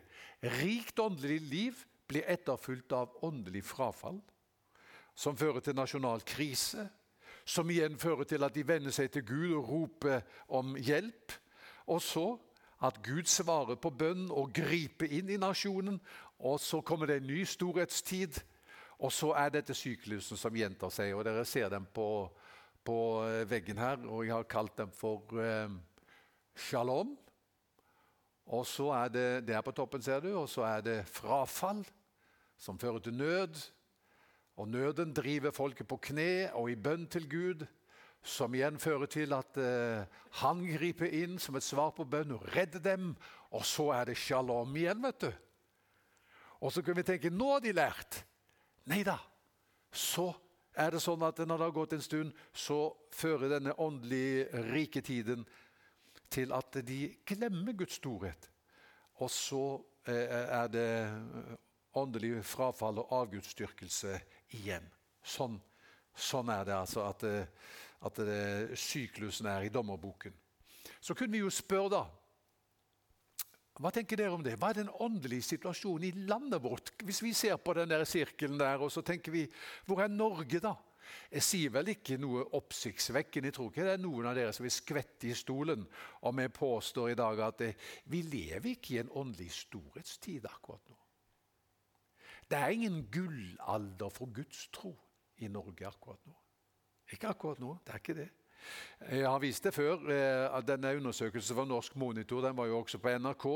Rikt 0.59 0.99
åndelig 1.01 1.39
liv 1.45 1.83
blir 2.09 2.25
etterfulgt 2.29 2.93
av 2.97 3.13
åndelig 3.25 3.63
frafall, 3.69 4.17
som 5.13 5.37
fører 5.37 5.61
til 5.61 5.77
nasjonal 5.77 6.23
krise, 6.25 6.87
som 7.45 7.69
igjen 7.69 7.97
fører 8.01 8.25
til 8.29 8.45
at 8.45 8.55
de 8.55 8.65
vender 8.65 8.93
seg 8.93 9.11
til 9.13 9.25
Gud 9.25 9.53
og 9.57 9.69
roper 9.69 10.21
om 10.57 10.75
hjelp. 10.77 11.33
Og 11.89 12.01
så 12.01 12.27
at 12.85 13.01
Gud 13.03 13.27
svarer 13.27 13.75
på 13.75 13.91
bønn 13.91 14.29
og 14.31 14.53
griper 14.55 15.09
inn 15.11 15.29
i 15.33 15.39
nasjonen. 15.41 15.99
Og 16.39 16.59
så 16.63 16.79
kommer 16.85 17.09
det 17.09 17.19
en 17.19 17.27
ny 17.27 17.41
storhetstid. 17.43 18.39
Og 18.99 19.11
så 19.11 19.33
er 19.35 19.51
dette 19.51 19.75
syklusen 19.75 20.39
som 20.39 20.55
gjentar 20.55 20.93
seg. 20.93 21.13
og 21.15 21.25
Dere 21.27 21.45
ser 21.45 21.69
dem 21.71 21.87
på 21.93 22.29
på 22.89 22.99
eh, 23.27 23.45
veggen 23.49 23.77
her, 23.77 24.01
og 24.09 24.25
jeg 24.25 24.33
har 24.33 24.49
kalt 24.49 24.77
dem 24.79 24.91
for 24.95 25.37
eh, 25.37 25.69
shalom. 26.57 27.13
Og 28.49 28.63
så 28.65 28.87
er 28.97 29.11
det 29.13 29.25
det 29.45 29.57
er 29.57 29.65
på 29.65 29.73
toppen, 29.77 30.01
ser 30.01 30.23
du, 30.25 30.31
og 30.39 30.47
så 30.49 30.65
er 30.65 30.85
det 30.85 30.99
frafall. 31.09 31.85
som 32.59 32.79
fører 32.79 32.99
til 32.99 33.13
nød. 33.13 33.55
Og 34.59 34.67
nøden 34.67 35.13
driver 35.15 35.51
folket 35.55 35.87
på 35.87 35.95
kne 35.95 36.51
og 36.53 36.71
i 36.71 36.75
bønn 36.75 37.05
til 37.07 37.29
Gud, 37.29 37.61
som 38.23 38.53
igjen 38.53 38.79
fører 38.79 39.07
til 39.07 39.31
at 39.33 39.57
eh, 39.57 40.03
han 40.41 40.65
griper 40.67 41.07
inn 41.07 41.37
som 41.39 41.55
et 41.55 41.63
svar 41.63 41.93
på 41.95 42.03
bønn 42.03 42.35
og 42.35 42.43
redder 42.55 42.83
dem. 42.83 43.13
Og 43.55 43.63
så 43.63 43.93
er 43.95 44.09
det 44.09 44.17
shalom 44.17 44.75
igjen, 44.75 44.99
vet 45.05 45.21
du. 45.21 45.31
Og 46.59 46.73
så 46.73 46.81
kunne 46.81 46.99
vi 46.99 47.07
tenke 47.07 47.31
nå 47.31 47.53
har 47.53 47.63
de 47.63 47.71
lært. 47.71 48.23
Nei 48.91 49.05
da. 49.07 49.15
Så 49.93 50.33
er 50.79 50.95
det 50.95 51.01
sånn 51.03 51.23
at 51.27 51.41
når 51.43 51.57
det 51.57 51.67
har 51.67 51.75
gått 51.75 51.95
en 51.97 52.03
stund, 52.03 52.35
så 52.53 52.79
fører 53.15 53.51
denne 53.55 53.75
åndelige 53.81 54.63
rike 54.69 55.01
tiden 55.05 55.43
til 56.31 56.53
at 56.55 56.79
de 56.85 57.01
glemmer 57.27 57.75
Guds 57.77 57.97
storhet. 57.99 58.49
Og 59.19 59.31
så 59.33 59.63
eh, 60.07 60.29
er 60.45 60.69
det 60.71 60.89
åndelig 61.99 62.43
frafall 62.47 63.01
og 63.01 63.11
avgudsdyrkelse 63.23 64.13
igjen. 64.59 64.85
Sånn, 65.25 65.57
sånn, 66.15 66.51
er 66.53 66.67
det 66.69 66.77
altså 66.77 67.03
at, 67.09 67.25
eh, 67.27 67.73
at 68.07 68.21
det, 68.23 68.77
syklusen 68.79 69.49
er 69.51 69.67
i 69.67 69.73
dommerboken. 69.73 70.35
Så 71.01 71.15
kunne 71.17 71.35
vi 71.35 71.43
jo 71.43 71.51
spørre, 71.51 71.89
da 71.97 72.05
hva 73.79 73.93
tenker 73.95 74.19
dere 74.19 74.35
om 74.35 74.43
det? 74.43 74.57
Hva 74.59 74.73
er 74.73 74.81
den 74.81 74.91
åndelige 74.99 75.45
situasjonen 75.53 76.09
i 76.09 76.27
landet 76.27 76.59
vårt? 76.63 76.91
Hvis 77.07 77.21
vi 77.23 77.31
ser 77.37 77.55
på 77.63 77.73
den 77.77 77.87
der 77.91 78.03
sirkelen 78.03 78.59
der, 78.59 78.81
og 78.83 78.91
så 78.91 79.01
tenker 79.07 79.31
vi 79.31 79.45
Hvor 79.87 80.03
er 80.03 80.11
Norge, 80.11 80.59
da? 80.59 80.75
Jeg 81.31 81.45
sier 81.45 81.71
vel 81.73 81.91
ikke 81.93 82.17
noe 82.21 82.43
oppsiktsvekkende. 82.57 83.49
Jeg 83.49 83.55
tror 83.55 83.69
ikke 83.71 83.85
det 83.87 83.93
er 83.95 84.01
noen 84.03 84.27
av 84.29 84.35
dere 84.37 84.53
som 84.53 84.65
vil 84.65 84.73
skvette 84.73 85.29
i 85.29 85.37
stolen 85.37 85.85
om 86.27 86.41
jeg 86.43 86.53
påstår 86.53 87.13
i 87.13 87.17
dag 87.17 87.43
at 87.45 87.61
det, 87.61 87.69
vi 88.11 88.21
lever 88.27 88.73
ikke 88.73 88.95
i 88.95 88.99
en 89.03 89.13
åndelig 89.21 89.51
storhetstid 89.61 90.45
akkurat 90.49 90.83
nå. 90.89 90.97
Det 92.49 92.57
er 92.57 92.73
ingen 92.73 93.03
gullalder 93.13 94.11
for 94.13 94.33
Guds 94.33 94.67
tro 94.73 94.91
i 95.39 95.47
Norge 95.47 95.87
akkurat 95.87 96.21
nå. 96.27 96.35
Ikke 97.13 97.31
akkurat 97.31 97.61
nå, 97.61 97.75
det 97.85 97.93
er 97.93 98.03
ikke 98.03 98.17
det. 98.17 98.29
Jeg 99.11 99.27
har 99.29 99.39
vist 99.39 99.63
det 99.63 99.73
før. 99.73 100.09
Eh, 100.11 100.57
at 100.57 100.67
Denne 100.67 100.95
undersøkelsen 100.97 101.55
fra 101.55 101.65
Norsk 101.65 101.95
Monitor 101.95 102.41
den 102.41 102.57
var 102.57 102.65
jo 102.65 102.79
også 102.79 102.97
på 102.97 103.09
NRK. 103.17 103.47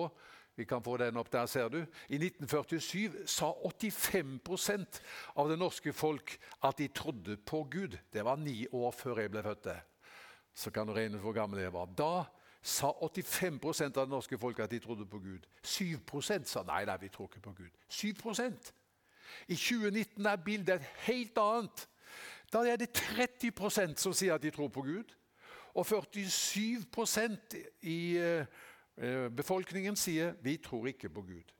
Vi 0.55 0.65
kan 0.69 0.83
få 0.83 0.97
den 0.97 1.17
opp 1.17 1.31
der, 1.33 1.45
ser 1.45 1.69
du. 1.69 1.79
I 2.09 2.19
1947 2.21 3.25
sa 3.25 3.49
85% 3.65 5.01
av 5.35 5.49
det 5.49 5.57
norske 5.57 5.93
folk 5.93 6.35
at 6.63 6.77
de 6.77 6.87
trodde 6.87 7.37
på 7.37 7.63
Gud. 7.71 7.97
Det 8.13 8.25
var 8.25 8.37
ni 8.37 8.67
år 8.71 8.91
før 8.91 9.19
jeg 9.23 9.31
ble 9.33 9.43
født. 9.43 9.71
Så 10.53 10.71
kan 10.71 10.87
du 10.87 10.93
regne 10.93 11.17
hvor 11.17 11.33
gammel 11.33 11.59
jeg 11.59 11.73
var. 11.73 11.89
Da 11.97 12.25
sa 12.61 12.93
85% 13.01 13.97
av 13.97 14.05
det 14.05 14.13
norske 14.13 14.37
folk 14.37 14.59
at 14.59 14.71
de 14.71 14.79
trodde 14.79 15.05
på 15.09 15.19
Gud. 15.19 15.47
7 15.63 15.97
sa 16.45 16.63
nei, 16.63 16.85
nei, 16.85 16.97
vi 17.01 17.09
tror 17.09 17.27
ikke 17.27 17.41
på 17.49 17.55
Gud. 17.57 17.71
7% 17.89 18.71
I 19.47 19.55
2019 19.55 20.25
er 20.25 20.35
bildet 20.35 20.75
et 20.75 20.87
helt 21.07 21.37
annet. 21.37 21.87
Da 22.53 22.61
er 22.69 22.77
det 22.77 22.93
30% 22.93 23.97
som 23.97 24.13
sier 24.13 24.35
at 24.35 24.43
de 24.43 24.51
tror 24.53 24.69
på 24.69 24.83
Gud. 24.85 25.13
Og 25.73 25.87
47 25.89 26.85
i 27.89 28.17
eh, 28.21 28.45
eh, 28.97 29.29
befolkningen 29.33 29.97
sier 29.97 30.35
vi 30.45 30.59
tror 30.61 30.91
ikke 30.91 31.09
på 31.09 31.23
Gud. 31.25 31.53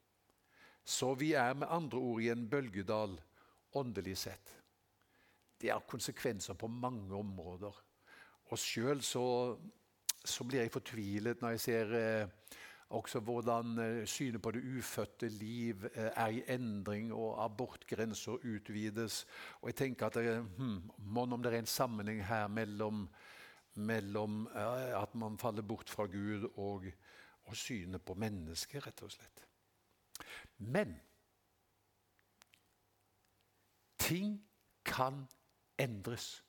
Så 0.86 1.14
vi 1.18 1.32
er 1.34 1.56
med 1.58 1.72
andre 1.72 1.98
ord 1.98 2.22
i 2.22 2.30
en 2.30 2.46
bølgedal 2.50 3.16
åndelig 3.74 4.18
sett. 4.18 4.54
Det 5.58 5.72
har 5.72 5.88
konsekvenser 5.88 6.54
på 6.54 6.68
mange 6.68 7.16
områder. 7.16 7.74
Og 8.52 8.60
sjøl 8.60 9.02
så, 9.02 9.58
så, 10.26 10.44
blir 10.44 10.62
jeg 10.62 10.74
fortvilet 10.74 11.42
når 11.42 11.56
jeg 11.56 11.64
ser 11.64 11.96
eh, 11.98 12.60
også 12.94 13.20
hvordan 13.26 13.78
eh, 13.80 14.06
synet 14.08 14.42
på 14.42 14.52
det 14.52 14.64
ufødte 14.78 15.30
liv 15.30 15.86
eh, 15.94 16.10
er 16.16 16.28
i 16.28 16.44
endring, 16.54 17.14
og 17.14 17.44
abortgrenser 17.46 18.32
utvides. 18.32 19.26
Og 19.62 19.72
jeg 19.72 19.76
tenker 19.76 20.06
at 20.08 20.20
det, 20.20 20.42
hmm, 20.58 21.18
om 21.18 21.44
det 21.44 21.54
er 21.54 21.60
en 21.60 21.66
sammenheng 21.66 22.24
her 22.26 22.48
mellom, 22.48 23.08
mellom 23.76 24.48
at 24.54 25.16
man 25.16 25.38
faller 25.38 25.62
bort 25.62 25.90
fra 25.90 26.06
Gud 26.06 26.50
og, 26.56 26.86
og 27.44 27.56
synet 27.56 28.02
på 28.02 28.14
mennesket, 28.14 28.86
rett 28.86 29.02
og 29.02 29.12
slett. 29.12 29.46
Men 30.58 30.94
ting 33.98 34.38
kan 34.86 35.26
endres. 35.80 36.44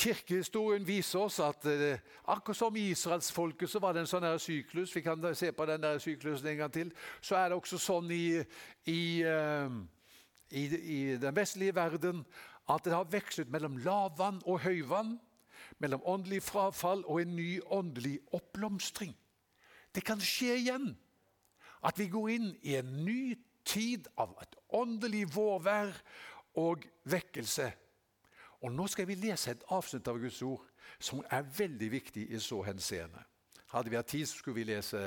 Kirkehistorien 0.00 0.86
viser 0.86 1.20
oss 1.20 1.36
at 1.44 1.66
eh, 1.68 2.00
akkurat 2.24 2.56
som 2.56 2.76
i 2.76 2.86
israelsfolket 2.94 3.68
så 3.68 3.80
var 3.82 3.92
det 3.92 4.04
en 4.04 4.08
sånn 4.08 4.24
her 4.24 4.38
syklus. 4.40 4.94
Vi 4.96 5.02
kan 5.04 5.26
se 5.36 5.50
på 5.52 5.66
den 5.68 5.82
der 5.82 6.00
syklusen 6.00 6.48
en 6.48 6.62
gang 6.62 6.72
til. 6.72 6.92
Så 7.20 7.36
er 7.36 7.50
det 7.50 7.58
også 7.58 7.80
sånn 7.80 8.08
i, 8.14 8.40
i, 8.88 9.02
eh, 9.28 9.74
i, 10.56 10.62
i 10.80 11.00
den 11.20 11.36
vestlige 11.36 11.76
verden 11.76 12.24
at 12.70 12.86
det 12.86 12.94
har 12.94 13.10
vekslet 13.12 13.52
mellom 13.52 13.76
lavvann 13.84 14.40
og 14.48 14.62
høyvann. 14.64 15.18
Mellom 15.80 16.02
åndelig 16.08 16.40
frafall 16.48 17.04
og 17.04 17.20
en 17.20 17.36
ny 17.36 17.60
åndelig 17.68 18.16
oppblomstring. 18.36 19.12
Det 19.92 20.04
kan 20.06 20.20
skje 20.20 20.56
igjen. 20.62 20.90
At 21.84 22.00
vi 22.00 22.08
går 22.12 22.32
inn 22.38 22.50
i 22.64 22.78
en 22.80 22.90
ny 23.04 23.36
tid 23.68 24.08
av 24.20 24.32
et 24.40 24.56
åndelig 24.76 25.26
vårvær 25.34 25.92
og 26.60 26.88
vekkelse. 27.08 27.68
Og 28.60 28.72
Nå 28.72 28.86
skal 28.86 29.08
vi 29.08 29.14
lese 29.14 29.54
et 29.54 29.64
avsnitt 29.72 30.08
av 30.08 30.18
Guds 30.20 30.42
ord 30.42 30.66
som 31.00 31.22
er 31.30 31.46
veldig 31.56 31.90
viktig 31.92 32.26
i 32.30 32.38
så 32.40 32.60
henseende. 32.62 33.22
Hadde 33.72 33.90
vi 33.90 33.96
hatt 33.96 34.10
tid, 34.10 34.26
så 34.26 34.36
skulle 34.36 34.58
vi 34.60 34.66
lese 34.72 35.00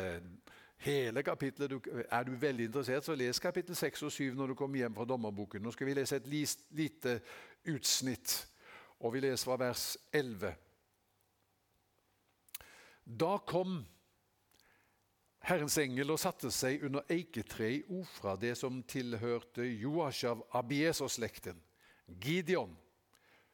hele 0.84 1.24
kapittelet. 1.24 1.88
Er 2.10 2.24
du 2.24 2.32
veldig 2.32 2.66
interessert, 2.66 3.06
så 3.06 3.16
les 3.16 3.40
kapittel 3.40 3.76
6 3.76 4.04
og 4.04 4.12
7 4.12 4.34
når 4.34 4.48
du 4.48 4.56
kommer 4.56 4.80
hjem 4.80 4.96
fra 4.96 5.06
dommerboken. 5.06 5.62
Nå 5.62 5.72
skal 5.72 5.88
vi 5.88 5.96
lese 6.00 6.16
et 6.18 6.28
lite 6.72 7.20
utsnitt, 7.70 8.38
og 9.00 9.14
vi 9.14 9.24
leser 9.24 9.52
fra 9.52 9.60
vers 9.60 9.98
11. 10.14 10.54
Da 13.04 13.38
kom 13.46 13.84
Herrens 15.44 15.76
engel 15.78 16.14
og 16.14 16.22
satte 16.24 16.48
seg 16.56 16.86
under 16.88 17.04
eiketreet 17.12 17.84
i 17.84 18.00
Ofra, 18.00 18.38
det 18.40 18.56
som 18.56 18.80
tilhørte 18.88 19.66
Joash 19.68 20.24
av 20.30 20.46
Abieser-slekten. 20.56 21.60
Gideon 22.08 22.78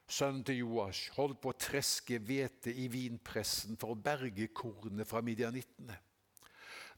sønnen 0.09 0.43
til 0.45 0.63
Joash, 0.63 1.11
holdt 1.15 1.39
på 1.41 1.53
å 1.53 1.59
treske 1.59 2.19
hvete 2.25 2.73
i 2.73 2.87
vinpressen 2.91 3.77
for 3.79 3.93
å 3.93 3.99
berge 3.99 4.49
kornet 4.55 5.07
fra 5.07 5.21
midjanittene. 5.25 5.97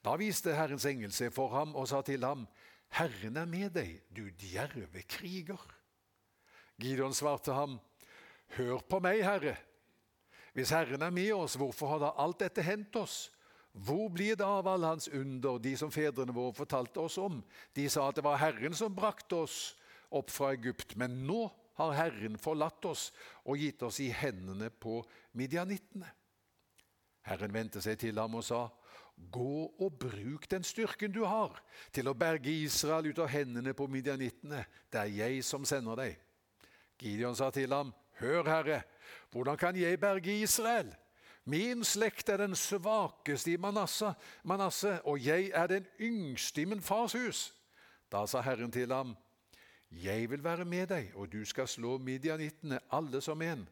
Da 0.02 0.16
viste 0.18 0.56
Herrens 0.58 0.88
engel 0.90 1.12
seg 1.14 1.34
for 1.36 1.54
ham 1.54 1.76
og 1.78 1.90
sa 1.92 2.02
til 2.06 2.24
ham, 2.26 2.48
Herren 2.92 3.38
er 3.40 3.48
med 3.48 3.76
deg, 3.76 4.02
du 4.10 4.26
djerve 4.42 5.04
kriger. 5.08 5.60
Gideon 6.82 7.16
svarte 7.16 7.56
ham, 7.56 7.78
Hør 8.58 8.82
på 8.84 9.00
meg, 9.00 9.22
Herre. 9.24 9.54
Hvis 10.52 10.74
Herren 10.76 11.06
er 11.06 11.14
med 11.16 11.30
oss, 11.32 11.56
hvorfor 11.56 11.94
har 11.94 12.02
da 12.02 12.10
alt 12.20 12.42
dette 12.42 12.66
hendt 12.66 12.98
oss? 13.00 13.30
Hvor 13.72 14.10
blir 14.12 14.36
det 14.36 14.44
av 14.44 14.68
alle 14.68 14.90
hans 14.92 15.08
under, 15.08 15.56
de 15.64 15.72
som 15.80 15.92
fedrene 15.94 16.36
våre 16.36 16.52
fortalte 16.58 17.00
oss 17.00 17.16
om? 17.22 17.40
De 17.72 17.86
sa 17.88 18.10
at 18.10 18.18
det 18.20 18.26
var 18.26 18.42
Herren 18.42 18.76
som 18.76 18.96
brakte 18.96 19.46
oss 19.46 19.60
opp 20.12 20.34
fra 20.34 20.52
Egypt, 20.52 20.98
men 21.00 21.22
nå 21.24 21.46
har 21.82 21.98
Herren 21.98 22.38
forlatt 22.40 22.86
oss 22.86 23.10
og 23.44 23.60
gitt 23.60 23.84
oss 23.84 24.00
i 24.04 24.12
hendene 24.14 24.70
på 24.70 25.00
midjanittene. 25.38 26.10
Herren 27.28 27.54
vendte 27.54 27.82
seg 27.84 28.00
til 28.02 28.20
ham 28.22 28.40
og 28.40 28.46
sa, 28.46 28.68
Gå 29.22 29.68
og 29.78 29.98
bruk 30.02 30.48
den 30.50 30.64
styrken 30.66 31.12
du 31.14 31.22
har, 31.30 31.60
til 31.94 32.10
å 32.10 32.16
berge 32.18 32.50
Israel 32.64 33.12
ut 33.12 33.20
av 33.22 33.30
hendene 33.30 33.76
på 33.78 33.86
midjanittene. 33.92 34.64
Det 34.90 35.04
er 35.04 35.12
jeg 35.14 35.44
som 35.46 35.68
sender 35.68 36.00
deg. 36.00 36.16
Gideon 37.02 37.38
sa 37.38 37.52
til 37.54 37.74
ham, 37.74 37.94
Hør, 38.22 38.46
Herre, 38.46 38.82
hvordan 39.34 39.58
kan 39.58 39.78
jeg 39.78 40.00
berge 40.02 40.34
Israel? 40.42 40.90
Min 41.46 41.84
slekt 41.86 42.30
er 42.30 42.38
den 42.44 42.56
svakeste 42.56 43.56
i 43.56 43.58
Manasseh, 43.58 44.14
Manasse, 44.44 45.00
og 45.10 45.22
jeg 45.22 45.50
er 45.54 45.68
den 45.68 45.88
yngste 46.00 46.62
i 46.62 46.66
min 46.70 46.82
fars 46.82 47.16
hus. 47.18 47.50
Da 48.12 48.26
sa 48.30 48.44
Herren 48.46 48.72
til 48.72 48.94
ham, 48.94 49.16
'Jeg 49.92 50.30
vil 50.30 50.44
være 50.44 50.66
med 50.66 50.88
deg, 50.88 51.12
og 51.16 51.32
du 51.32 51.46
skal 51.46 51.68
slå 51.68 51.98
midjanittene, 51.98 52.80
alle 52.92 53.22
som 53.22 53.42
en.' 53.42 53.68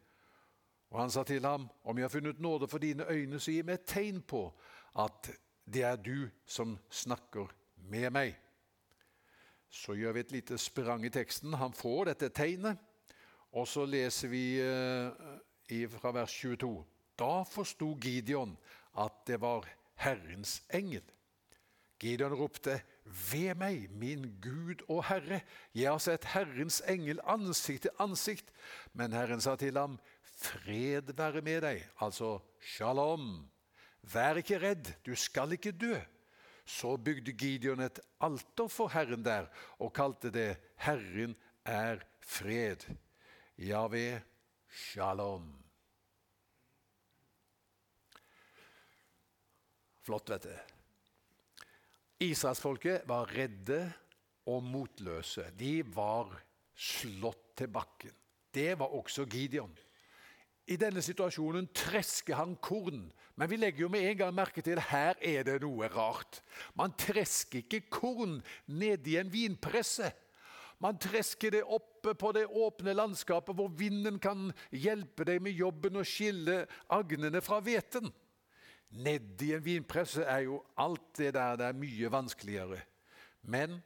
Og 0.90 1.02
han 1.02 1.12
sa 1.12 1.24
til 1.24 1.46
ham, 1.46 1.70
'Om 1.84 1.98
jeg 1.98 2.04
har 2.04 2.10
funnet 2.10 2.40
nåde 2.40 2.68
for 2.68 2.78
dine 2.78 3.06
øyne, 3.12 3.40
så 3.40 3.52
gi 3.52 3.62
meg 3.62 3.74
et 3.74 3.86
tegn 3.86 4.22
på 4.22 4.54
at 4.96 5.32
det 5.66 5.84
er 5.84 5.96
du 5.96 6.30
som 6.46 6.78
snakker 6.90 7.48
med 7.76 8.10
meg.' 8.12 8.36
Så 9.70 9.94
gjør 9.94 10.12
vi 10.12 10.20
et 10.20 10.32
lite 10.32 10.58
sprang 10.58 11.06
i 11.06 11.10
teksten. 11.10 11.54
Han 11.54 11.74
får 11.74 12.06
dette 12.06 12.30
tegnet, 12.30 12.78
og 13.52 13.68
så 13.68 13.86
leser 13.86 14.28
vi 14.28 14.60
eh, 14.60 15.90
fra 15.90 16.12
vers 16.12 16.34
22. 16.34 16.86
Da 17.20 17.44
forsto 17.44 17.98
Gideon 18.02 18.58
at 18.98 19.28
det 19.28 19.42
var 19.42 19.68
Herrens 19.96 20.64
engel. 20.74 21.04
Gideon 22.00 22.34
ropte, 22.34 22.82
ved 23.10 23.56
meg, 23.58 23.90
min 23.92 24.28
Gud 24.42 24.84
og 24.88 25.04
Herre, 25.10 25.42
jeg 25.76 25.92
har 25.92 26.02
sett 26.04 26.28
Herrens 26.34 26.82
engel 26.90 27.22
ansikt 27.28 27.88
til 27.88 28.02
ansikt. 28.02 28.54
Men 28.94 29.16
Herren 29.16 29.42
sa 29.42 29.56
til 29.60 29.78
ham, 29.78 29.98
fred 30.40 31.14
være 31.18 31.42
med 31.46 31.64
deg, 31.66 31.84
altså 32.02 32.38
shalom. 32.62 33.50
Vær 34.14 34.40
ikke 34.40 34.62
redd, 34.62 34.94
du 35.06 35.16
skal 35.16 35.58
ikke 35.58 35.76
dø. 35.76 35.98
Så 36.70 36.96
bygde 37.02 37.34
Gideon 37.34 37.82
et 37.82 38.00
alter 38.22 38.70
for 38.70 38.92
Herren 38.94 39.26
der 39.26 39.50
og 39.80 39.94
kalte 39.94 40.30
det 40.30 40.58
'Herren 40.78 41.36
er 41.66 42.06
fred'. 42.22 42.94
Jave 43.58 44.22
shalom. 44.70 45.64
Flott, 50.02 50.30
vet 50.30 50.44
du. 50.44 50.79
Israelsfolket 52.20 53.06
var 53.08 53.30
redde 53.32 53.86
og 54.52 54.64
motløse. 54.64 55.46
De 55.56 55.80
var 55.96 56.34
slått 56.76 57.54
til 57.60 57.72
bakken. 57.72 58.12
Det 58.52 58.74
var 58.80 58.92
også 58.98 59.24
Gideon. 59.30 59.72
I 60.70 60.76
denne 60.78 61.02
situasjonen 61.02 61.70
tresker 61.74 62.38
han 62.38 62.58
korn. 62.62 63.08
Men 63.40 63.50
vi 63.50 63.58
legger 63.58 63.86
jo 63.86 63.92
med 63.94 64.06
en 64.06 64.18
gang 64.20 64.36
merke 64.36 64.62
til 64.66 64.82
her 64.90 65.16
er 65.24 65.46
det 65.48 65.62
noe 65.64 65.88
rart. 65.90 66.42
Man 66.78 66.94
tresker 67.00 67.64
ikke 67.64 67.88
korn 67.88 68.42
nedi 68.68 69.16
en 69.18 69.32
vinpresse. 69.32 70.12
Man 70.84 71.00
tresker 71.00 71.56
det 71.56 71.64
oppe 71.64 72.14
på 72.16 72.32
det 72.36 72.46
åpne 72.48 72.94
landskapet 72.96 73.56
hvor 73.56 73.72
vinden 73.80 74.20
kan 74.20 74.52
hjelpe 74.72 75.26
deg 75.28 75.42
med 75.44 75.58
jobben 75.58 76.00
og 76.00 76.08
skille 76.08 76.66
agnene 76.96 77.42
fra 77.44 77.60
hveten. 77.64 78.12
Nedi 78.90 79.52
en 79.54 79.64
vinpresse 79.64 80.24
er 80.26 80.48
jo 80.48 80.64
alt 80.82 81.12
det 81.18 81.34
der 81.36 81.58
det 81.60 81.68
er 81.70 81.78
mye 81.78 82.12
vanskeligere. 82.12 82.82
Men 83.42 83.78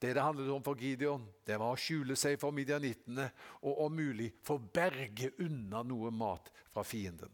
det 0.00 0.14
det 0.16 0.22
handlet 0.22 0.48
om 0.52 0.62
for 0.64 0.80
Gideon, 0.80 1.26
det 1.46 1.58
var 1.60 1.74
å 1.74 1.80
skjule 1.80 2.16
seg 2.16 2.38
for 2.40 2.56
midjanittene 2.56 3.26
og 3.68 3.82
om 3.84 3.96
mulig 3.96 4.30
få 4.44 4.56
berge 4.58 5.32
unna 5.44 5.82
noe 5.84 6.12
mat 6.12 6.48
fra 6.72 6.84
fienden. 6.84 7.32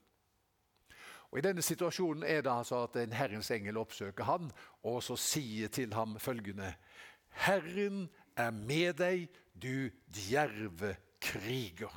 Og 1.31 1.38
I 1.38 1.45
denne 1.47 1.62
situasjonen 1.62 2.25
er 2.26 2.43
det 2.43 2.50
altså 2.50 2.85
at 2.87 2.97
en 3.02 3.14
Herrens 3.14 3.50
engel 3.55 3.78
oppsøker 3.78 4.26
han 4.26 4.50
og 4.87 5.02
så 5.05 5.19
sier 5.19 5.71
til 5.75 5.95
ham 5.95 6.16
følgende 6.23 6.73
Herren 7.47 8.07
er 8.37 8.52
med 8.55 8.97
deg, 8.99 9.26
du 9.52 9.90
djerve 10.12 10.95
kriger. 11.21 11.93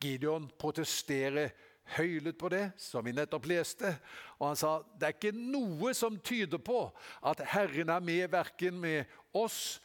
Gideon 0.00 0.48
protesterer 0.58 1.52
høylet 1.96 2.38
på 2.38 2.50
det, 2.52 2.70
som 2.80 3.04
vi 3.04 3.14
nettopp 3.16 3.48
leste. 3.50 3.94
Og 4.38 4.50
han 4.50 4.58
sa 4.58 4.76
det 4.98 5.08
er 5.08 5.16
ikke 5.16 5.34
noe 5.36 5.92
som 5.96 6.18
tyder 6.24 6.60
på 6.62 6.82
at 7.26 7.42
Herren 7.52 7.92
er 7.92 8.04
med 8.04 8.30
verken 8.32 8.78
med 8.80 9.10
oss 9.36 9.80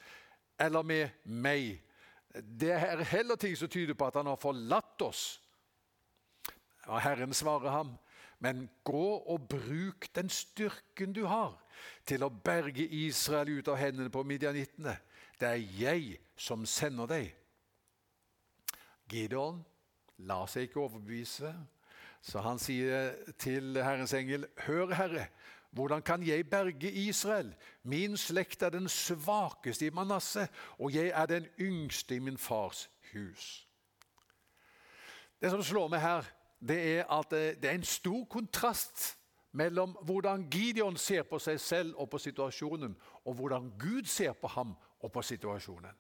eller 0.60 0.84
med 0.84 1.26
meg. 1.26 1.82
Det 2.36 2.72
er 2.76 3.04
heller 3.10 3.40
ting 3.40 3.56
som 3.58 3.72
tyder 3.72 3.96
på 3.96 4.08
at 4.08 4.20
han 4.20 4.28
har 4.28 4.40
forlatt 4.40 5.02
oss. 5.06 5.26
Og 6.86 7.02
Herren 7.02 7.34
svarer 7.34 7.72
ham, 7.72 7.96
men 8.40 8.68
gå 8.84 9.08
og 9.18 9.48
bruk 9.50 10.10
den 10.16 10.30
styrken 10.30 11.16
du 11.16 11.26
har, 11.26 11.56
til 12.06 12.24
å 12.24 12.30
berge 12.30 12.86
Israel 12.86 13.58
ut 13.58 13.72
av 13.72 13.80
hendene 13.80 14.12
på 14.12 14.24
midjanittene. 14.28 14.94
Det 15.40 15.48
er 15.50 15.64
jeg 15.80 16.20
som 16.38 16.66
sender 16.70 17.10
deg. 17.10 17.32
Gideon 19.12 19.64
lar 20.28 20.48
seg 20.52 20.68
ikke 20.68 20.84
overbevise. 20.86 21.52
Så 22.26 22.42
han 22.42 22.58
sier 22.58 23.14
til 23.38 23.78
Herrens 23.78 24.14
engel, 24.18 24.48
Hør, 24.66 24.94
Herre, 24.98 25.28
hvordan 25.76 26.02
kan 26.02 26.24
jeg 26.26 26.50
berge 26.50 26.92
Israel? 26.92 27.52
Min 27.84 28.18
slekt 28.18 28.64
er 28.64 28.70
den 28.74 28.90
svakeste 28.90 29.86
i 29.86 29.94
Manasseh, 29.94 30.48
og 30.80 30.94
jeg 30.96 31.12
er 31.14 31.26
den 31.26 31.46
yngste 31.60 32.16
i 32.16 32.20
min 32.20 32.38
fars 32.38 32.90
hus. 33.14 33.68
Det 35.42 35.52
som 35.52 35.64
slår 35.64 35.92
meg 35.92 36.02
her, 36.02 36.30
det 36.60 36.78
er 36.96 37.12
at 37.14 37.30
det 37.62 37.70
er 37.70 37.76
en 37.76 37.86
stor 37.86 38.24
kontrast 38.26 39.18
mellom 39.52 39.94
hvordan 40.02 40.48
Gideon 40.50 40.98
ser 40.98 41.28
på 41.30 41.38
seg 41.40 41.60
selv 41.62 42.00
og 42.00 42.10
på 42.10 42.18
situasjonen, 42.24 42.96
og 43.26 43.34
hvordan 43.34 43.70
Gud 43.80 44.10
ser 44.10 44.34
på 44.34 44.48
ham 44.48 44.74
og 45.00 45.12
på 45.12 45.22
situasjonen. 45.22 45.94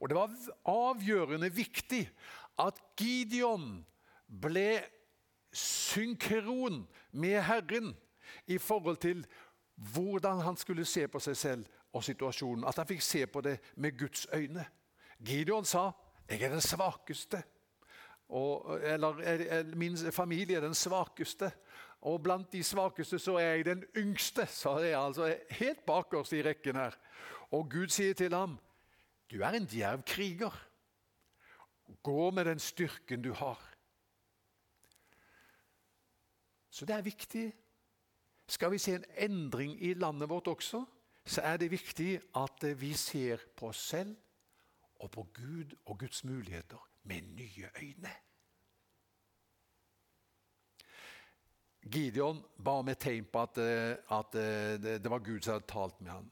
Og 0.00 0.08
Det 0.08 0.16
var 0.16 0.30
avgjørende 0.64 1.52
viktig 1.52 2.08
at 2.58 2.80
Gideon 2.96 3.84
ble 4.26 4.80
synkron 5.52 6.88
med 7.12 7.42
Herren 7.42 7.96
i 8.46 8.58
forhold 8.58 8.96
til 8.96 9.26
hvordan 9.76 10.40
han 10.40 10.56
skulle 10.56 10.84
se 10.84 11.08
på 11.08 11.18
seg 11.18 11.36
selv 11.36 11.66
og 11.92 12.04
situasjonen. 12.04 12.64
At 12.68 12.76
han 12.76 12.86
fikk 12.86 13.02
se 13.02 13.26
på 13.26 13.40
det 13.40 13.58
med 13.76 13.98
Guds 13.98 14.26
øyne. 14.34 14.66
Gideon 15.26 15.64
sa 15.64 15.90
'Jeg 16.28 16.42
er 16.42 16.48
den 16.48 16.60
svakeste'. 16.60 17.42
Og, 18.28 18.80
eller 18.82 19.62
'Min 19.74 19.96
familie 20.12 20.56
er 20.56 20.60
den 20.60 20.74
svakeste'. 20.74 21.50
Og 22.00 22.22
blant 22.22 22.52
de 22.52 22.64
svakeste 22.64 23.18
så 23.18 23.36
er 23.36 23.54
jeg 23.54 23.64
den 23.64 23.84
yngste. 23.96 24.46
Så 24.46 24.78
jeg 24.78 25.04
altså 25.04 25.36
helt 25.50 25.86
bakerst 25.86 26.32
i 26.32 26.42
rekken 26.42 26.76
her. 26.76 26.90
Og 27.50 27.70
Gud 27.70 27.88
sier 27.88 28.14
til 28.14 28.34
ham, 28.34 28.58
'Du 29.30 29.40
er 29.40 29.50
en 29.50 29.66
djerv 29.66 30.02
kriger. 30.06 30.66
Gå 32.02 32.30
med 32.30 32.44
den 32.44 32.58
styrken 32.58 33.22
du 33.22 33.32
har.' 33.32 33.70
Så 36.70 36.86
det 36.86 36.96
er 36.96 37.02
viktig. 37.02 37.44
Skal 38.50 38.72
vi 38.72 38.78
se 38.78 38.94
en 38.94 39.04
endring 39.16 39.76
i 39.82 39.94
landet 39.94 40.28
vårt 40.28 40.48
også, 40.50 40.84
så 41.26 41.42
er 41.44 41.56
det 41.56 41.70
viktig 41.70 42.20
at 42.36 42.64
vi 42.80 42.92
ser 42.98 43.42
på 43.56 43.70
oss 43.70 43.82
selv 43.92 44.16
og 45.00 45.10
på 45.10 45.26
Gud 45.34 45.76
og 45.84 45.98
Guds 45.98 46.24
muligheter 46.24 46.88
med 47.02 47.22
nye 47.22 47.70
øyne. 47.82 48.12
Gideon 51.82 52.42
ba 52.58 52.76
om 52.80 52.88
et 52.92 53.00
tegn 53.00 53.24
på 53.32 53.42
at, 53.42 53.58
eh, 53.58 53.96
at, 54.18 54.34
eh, 54.34 55.00
det 55.00 55.10
var 55.10 55.18
Gud 55.24 55.40
som 55.40 55.54
hadde 55.54 55.66
talt 55.66 56.00
med 56.00 56.10
ham. 56.10 56.30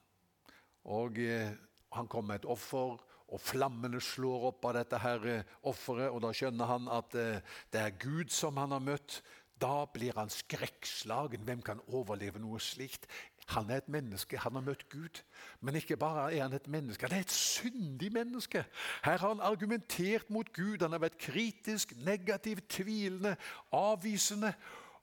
Og 0.85 1.18
eh, 1.18 1.55
Han 1.92 2.07
kom 2.07 2.24
med 2.24 2.35
et 2.35 2.44
offer, 2.44 2.98
og 3.29 3.40
flammene 3.40 4.01
slår 4.01 4.42
opp 4.51 4.64
av 4.68 4.74
dette 4.74 4.98
her 4.98 5.22
offeret. 5.62 6.11
Og 6.11 6.20
da 6.20 6.35
skjønner 6.37 6.68
han 6.68 6.88
at 6.92 7.12
det 7.16 7.81
er 7.81 7.96
Gud 7.96 8.29
som 8.29 8.57
han 8.61 8.74
har 8.77 8.83
møtt. 8.85 9.22
Da 9.61 9.85
blir 9.92 10.14
han 10.18 10.31
skrekkslagen. 10.31 11.42
Hvem 11.47 11.62
kan 11.66 11.81
overleve 11.88 12.38
noe 12.38 12.61
slikt? 12.62 13.09
Han 13.49 13.71
er 13.73 13.81
et 13.81 13.88
menneske, 13.88 14.38
han 14.38 14.59
har 14.59 14.64
møtt 14.64 14.85
Gud. 14.92 15.23
Men 15.61 15.79
ikke 15.81 15.97
bare 15.97 16.29
er 16.35 16.42
han 16.44 16.53
et 16.53 16.68
menneske, 16.68 17.09
han 17.09 17.16
er 17.16 17.25
et 17.25 17.33
syndig 17.33 18.12
menneske. 18.12 18.64
Her 19.05 19.18
har 19.18 19.29
han 19.29 19.40
argumentert 19.40 20.31
mot 20.31 20.53
Gud. 20.53 20.83
Han 20.85 20.92
har 20.92 21.03
vært 21.03 21.18
kritisk, 21.18 21.97
negativ, 22.05 22.61
tvilende, 22.68 23.37
avvisende. 23.73 24.53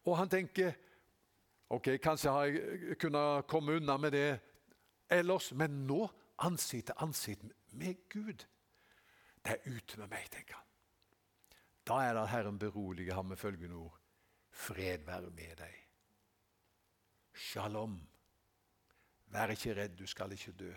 Og 0.05 0.17
han 0.17 0.29
tenker 0.29 0.75
ok, 1.73 1.95
kanskje 1.97 2.31
har 2.31 2.45
jeg 2.45 2.99
kunnet 3.01 3.47
komme 3.49 3.79
unna 3.79 3.97
med 3.97 4.13
det 4.13 4.27
ellers, 5.09 5.51
men 5.57 5.83
nå, 5.89 6.05
ansikt 6.45 6.91
til 6.91 7.01
ansikt 7.01 7.45
med 7.73 7.95
Gud, 8.11 8.45
det 9.45 9.57
er 9.57 9.65
ute 9.65 9.99
med 9.99 10.09
meg, 10.11 10.29
tenker 10.31 10.57
han. 10.57 10.63
Da 11.85 12.01
er 12.01 12.17
det 12.17 12.29
Herren 12.29 12.59
beroliger 12.59 13.13
ham 13.13 13.25
med 13.29 13.37
følgende 13.37 13.75
ord. 13.75 14.04
Fred 14.55 15.03
være 15.05 15.29
med 15.35 15.55
deg. 15.59 15.79
Shalom. 17.35 17.97
Vær 19.27 19.51
ikke 19.51 19.73
redd, 19.75 19.97
du 19.99 20.07
skal 20.07 20.31
ikke 20.31 20.53
dø. 20.55 20.71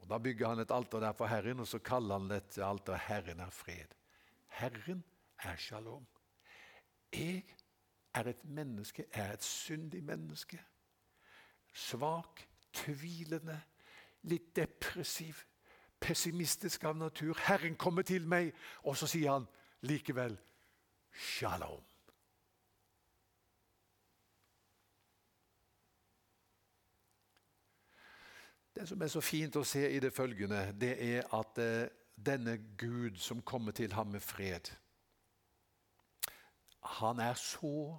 Og 0.00 0.08
Da 0.10 0.18
bygger 0.18 0.48
han 0.48 0.58
et 0.58 0.70
alter 0.70 1.00
der 1.00 1.12
for 1.12 1.26
Herren, 1.30 1.60
og 1.60 1.68
så 1.68 1.78
kaller 1.78 2.18
han 2.18 2.30
dette 2.30 2.64
alteret 2.64 3.00
'Herren 3.00 3.40
er 3.40 3.50
fred'. 3.50 3.94
Herren 4.48 5.04
er 5.38 5.56
shalom. 5.56 6.06
Jeg 7.12 7.44
er 8.14 8.24
et 8.24 8.44
menneske, 8.44 9.04
er 9.12 9.32
et 9.32 9.44
syndig 9.44 10.04
menneske. 10.04 10.64
Svak, 11.74 12.48
tvilende, 12.72 13.60
litt 14.22 14.56
depressiv, 14.56 15.44
pessimistisk 16.00 16.84
av 16.84 16.96
natur. 16.96 17.38
Herren 17.46 17.76
kommer 17.76 18.02
til 18.02 18.26
meg, 18.26 18.54
og 18.82 18.96
så 18.96 19.06
sier 19.06 19.32
han 19.32 19.46
likevel 19.80 20.38
'shalom'. 21.12 21.89
Det 28.80 28.88
som 28.88 29.02
er 29.02 29.10
så 29.12 29.20
fint 29.20 29.56
å 29.60 29.62
se 29.68 29.82
i 29.92 29.98
det 30.00 30.08
følgende, 30.16 30.70
det 30.72 30.94
er 31.04 31.26
at 31.36 31.58
eh, 31.60 31.90
denne 32.16 32.54
Gud 32.80 33.18
som 33.20 33.42
kommer 33.44 33.76
til 33.76 33.92
ham 33.92 34.14
med 34.14 34.24
fred 34.24 34.70
Han 37.00 37.20
er 37.20 37.34
så 37.36 37.98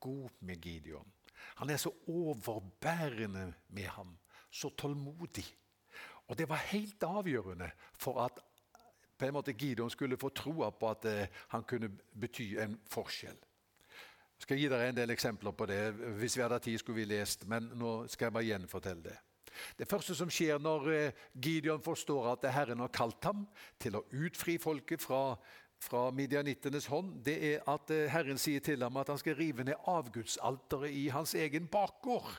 god 0.00 0.30
med 0.40 0.64
Gideon. 0.64 1.12
Han 1.60 1.70
er 1.70 1.76
så 1.76 1.92
overbærende 2.08 3.52
med 3.68 3.92
ham. 3.92 4.16
Så 4.50 4.70
tålmodig. 4.70 5.44
Og 6.26 6.38
det 6.38 6.48
var 6.48 6.64
helt 6.72 7.04
avgjørende 7.04 7.70
for 7.92 8.24
at 8.24 8.40
på 9.18 9.26
en 9.26 9.36
måte 9.36 9.52
Gideon 9.52 9.90
skulle 9.90 10.16
få 10.16 10.32
troa 10.32 10.70
på 10.70 10.90
at 10.90 11.04
eh, 11.04 11.28
han 11.48 11.68
kunne 11.68 11.92
bety 12.20 12.54
en 12.56 12.80
forskjell. 12.88 13.36
Jeg 13.36 14.48
skal 14.48 14.56
gi 14.56 14.68
dere 14.72 14.88
en 14.88 14.96
del 14.96 15.10
eksempler 15.10 15.52
på 15.52 15.66
det. 15.66 15.92
Hvis 15.92 16.36
vi 16.36 16.42
hadde 16.42 16.58
tid, 16.58 16.78
skulle 16.78 17.02
vi 17.02 17.10
lest, 17.12 17.44
men 17.44 17.68
nå 17.76 18.06
skal 18.06 18.30
jeg 18.30 18.32
bare 18.32 18.48
gjenfortelle 18.54 19.10
det. 19.10 19.18
Det 19.78 19.88
første 19.88 20.14
som 20.16 20.30
skjer 20.32 20.60
når 20.62 20.90
eh, 20.92 21.22
Gideon 21.34 21.82
forstår 21.84 22.32
at 22.32 22.48
Herren 22.54 22.82
har 22.84 22.92
kalt 22.94 23.24
ham 23.28 23.46
til 23.80 23.98
å 23.98 24.04
utfri 24.24 24.58
folket 24.62 25.02
fra, 25.04 25.36
fra 25.82 26.08
midjanittenes 26.14 26.88
hånd, 26.92 27.16
det 27.26 27.38
er 27.52 27.70
at 27.70 27.92
eh, 27.94 28.06
Herren 28.12 28.40
sier 28.40 28.64
til 28.64 28.82
ham 28.84 29.00
at 29.00 29.12
han 29.12 29.20
skal 29.20 29.38
rive 29.38 29.66
ned 29.66 29.88
avgudsalteret 29.90 30.94
i 30.94 31.08
hans 31.14 31.34
egen 31.38 31.70
bakgård. 31.70 32.30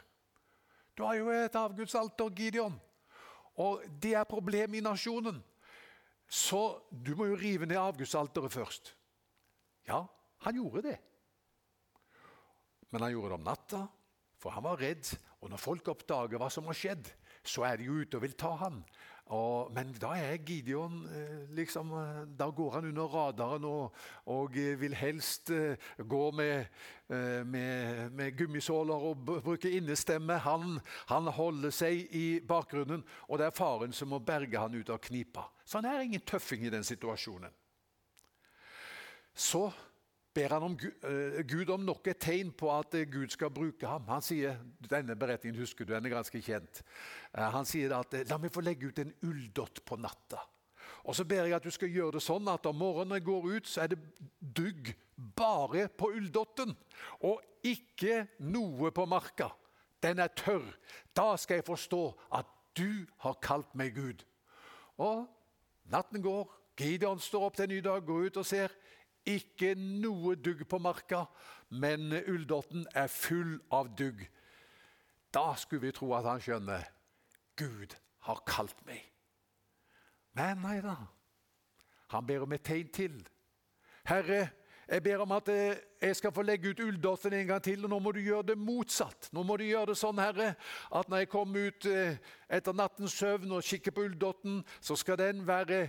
Du 0.97 1.05
har 1.07 1.15
jo 1.15 1.29
et 1.31 1.55
avgudsalter, 1.55 2.31
Gideon. 2.35 2.75
Og 3.59 3.83
det 4.03 4.15
er 4.15 4.27
problemet 4.27 4.79
i 4.79 4.83
nasjonen. 4.83 5.39
Så 6.29 6.79
du 6.91 7.15
må 7.17 7.29
jo 7.31 7.37
rive 7.39 7.65
ned 7.65 7.79
avgudsalteret 7.79 8.53
først. 8.53 8.93
Ja, 9.87 10.03
han 10.45 10.59
gjorde 10.59 10.83
det. 10.85 10.97
Men 12.91 13.05
han 13.05 13.13
gjorde 13.13 13.31
det 13.31 13.39
om 13.39 13.47
natta, 13.47 13.81
for 14.39 14.53
han 14.53 14.65
var 14.65 14.79
redd. 14.81 15.09
Og 15.39 15.51
når 15.51 15.61
folk 15.61 15.87
oppdager 15.93 16.39
hva 16.39 16.49
som 16.51 16.67
har 16.67 16.77
skjedd, 16.77 17.07
så 17.45 17.63
er 17.67 17.79
de 17.79 17.87
jo 17.87 18.01
ute 18.01 18.19
og 18.19 18.25
vil 18.25 18.35
ta 18.39 18.51
han. 18.59 18.81
Og, 19.29 19.69
men 19.75 19.91
da 20.01 20.15
er 20.17 20.39
Gideon 20.41 21.03
eh, 21.13 21.51
liksom, 21.53 21.91
eh, 21.93 22.21
Da 22.33 22.47
går 22.49 22.71
han 22.73 22.87
under 22.89 23.11
radaren 23.13 23.65
og, 23.69 23.93
og 24.25 24.55
vil 24.81 24.95
helst 24.97 25.51
gå 26.01 26.23
med, 26.33 26.65
med, 27.45 28.09
med, 28.09 28.37
gummisåler 28.37 29.05
og 29.11 29.21
bruke 29.45 29.69
innestemme. 29.69 30.39
Han, 30.47 30.79
han, 31.13 31.29
holder 31.29 31.73
seg 31.73 32.09
i 32.09 32.39
bakgrunnen, 32.41 33.05
og 33.27 33.37
det 33.37 33.47
er 33.47 33.57
faren 33.57 33.93
som 33.93 34.09
må 34.09 34.19
berge 34.19 34.57
han 34.57 34.75
ut 34.75 34.89
av 34.89 34.97
knipa. 35.05 35.45
Så 35.63 35.77
han 35.77 35.91
er 35.91 36.01
ingen 36.07 36.25
tøffing 36.25 36.65
i 36.65 36.73
den 36.73 36.83
situasjonen. 36.83 37.53
Så 39.39 39.69
ber 40.39 40.55
han 40.55 40.67
om 40.69 40.77
uh, 40.79 41.41
Gud 41.47 41.71
om 41.73 41.83
nok 41.85 42.07
et 42.11 42.21
tegn 42.23 42.53
på 42.55 42.69
at 42.71 42.95
uh, 42.95 43.03
Gud 43.11 43.33
skal 43.35 43.51
bruke 43.53 43.87
ham. 43.87 44.07
Han 44.11 44.23
sier, 44.23 44.59
Denne 44.89 45.17
beretningen 45.19 45.59
husker 45.59 45.85
du, 45.85 45.93
den 45.93 46.07
er 46.07 46.15
ganske 46.15 46.41
kjent. 46.43 46.81
Uh, 47.33 47.49
han 47.57 47.67
sier 47.67 47.93
at 47.97 48.15
la 48.29 48.39
meg 48.39 48.53
få 48.55 48.63
legge 48.63 48.89
ut 48.89 49.03
en 49.03 49.13
ulldott 49.27 49.83
på 49.85 49.99
natta. 49.99 50.41
Og 51.09 51.15
Så 51.15 51.25
ber 51.25 51.47
jeg 51.47 51.55
at 51.57 51.65
du 51.65 51.71
skal 51.73 51.91
gjøre 51.91 52.17
det 52.17 52.23
sånn 52.23 52.47
at 52.51 52.67
om 52.69 52.77
morgenen 52.77 53.17
jeg 53.17 53.27
går 53.29 53.47
ut, 53.55 53.69
så 53.69 53.83
er 53.83 53.93
det 53.93 54.01
dugg 54.39 54.91
bare 55.15 55.87
på 55.89 56.11
ulldotten, 56.15 56.75
og 57.25 57.41
ikke 57.65 58.27
noe 58.45 58.91
på 58.95 59.05
marka. 59.09 59.49
Den 60.03 60.21
er 60.23 60.31
tørr. 60.31 60.67
Da 61.15 61.33
skal 61.39 61.59
jeg 61.59 61.67
forstå 61.67 62.03
at 62.39 62.47
du 62.77 63.07
har 63.25 63.39
kalt 63.43 63.73
meg 63.75 63.97
Gud. 63.97 64.23
Og 65.01 65.25
natten 65.91 66.23
går, 66.23 66.45
Gideon 66.79 67.19
står 67.19 67.49
opp 67.49 67.57
til 67.57 67.67
en 67.67 67.73
ny 67.73 67.81
dag, 67.83 68.05
går 68.05 68.29
ut 68.29 68.39
og 68.39 68.47
ser. 68.47 68.75
Ikke 69.29 69.75
noe 69.77 70.35
dugg 70.39 70.65
på 70.69 70.79
marka, 70.81 71.25
men 71.69 72.11
ulldotten 72.19 72.87
er 72.97 73.11
full 73.13 73.59
av 73.71 73.91
dugg. 73.97 74.23
Da 75.33 75.53
skulle 75.59 75.87
vi 75.87 75.93
tro 75.93 76.11
at 76.17 76.25
han 76.25 76.41
skjønner 76.41 76.87
Gud 77.59 77.93
har 78.25 78.41
kalt 78.47 78.79
meg. 78.87 79.03
Men 80.37 80.61
nei 80.63 80.79
da. 80.81 80.95
Han 82.13 82.25
ber 82.25 82.45
om 82.45 82.55
et 82.55 82.65
tegn 82.65 82.89
til. 82.93 83.19
Herre, 84.09 84.47
jeg 84.89 85.03
ber 85.05 85.21
om 85.21 85.33
at 85.35 85.49
eh, 85.53 85.77
jeg 86.01 86.15
skal 86.17 86.33
få 86.33 86.41
legge 86.41 86.71
ut 86.71 86.79
ulldotten 86.81 87.33
en 87.37 87.47
gang 87.51 87.61
til, 87.61 87.83
og 87.85 87.91
nå 87.91 87.99
må 88.01 88.13
du 88.15 88.21
gjøre 88.23 88.47
det 88.51 88.57
motsatt. 88.57 89.29
Nå 89.35 89.43
må 89.45 89.59
du 89.59 89.67
gjøre 89.67 89.91
det 89.91 89.99
sånn, 89.99 90.21
Herre, 90.21 90.55
at 90.97 91.11
når 91.11 91.23
jeg 91.23 91.29
kommer 91.29 91.69
ut 91.69 91.85
eh, 91.89 92.17
etter 92.49 92.73
nattens 92.73 93.13
søvn 93.19 93.53
og 93.53 93.65
kikker 93.65 93.93
på 93.93 94.07
ulldotten, 94.07 94.63
så 94.81 94.97
skal 94.97 95.19
den 95.21 95.43
være 95.47 95.83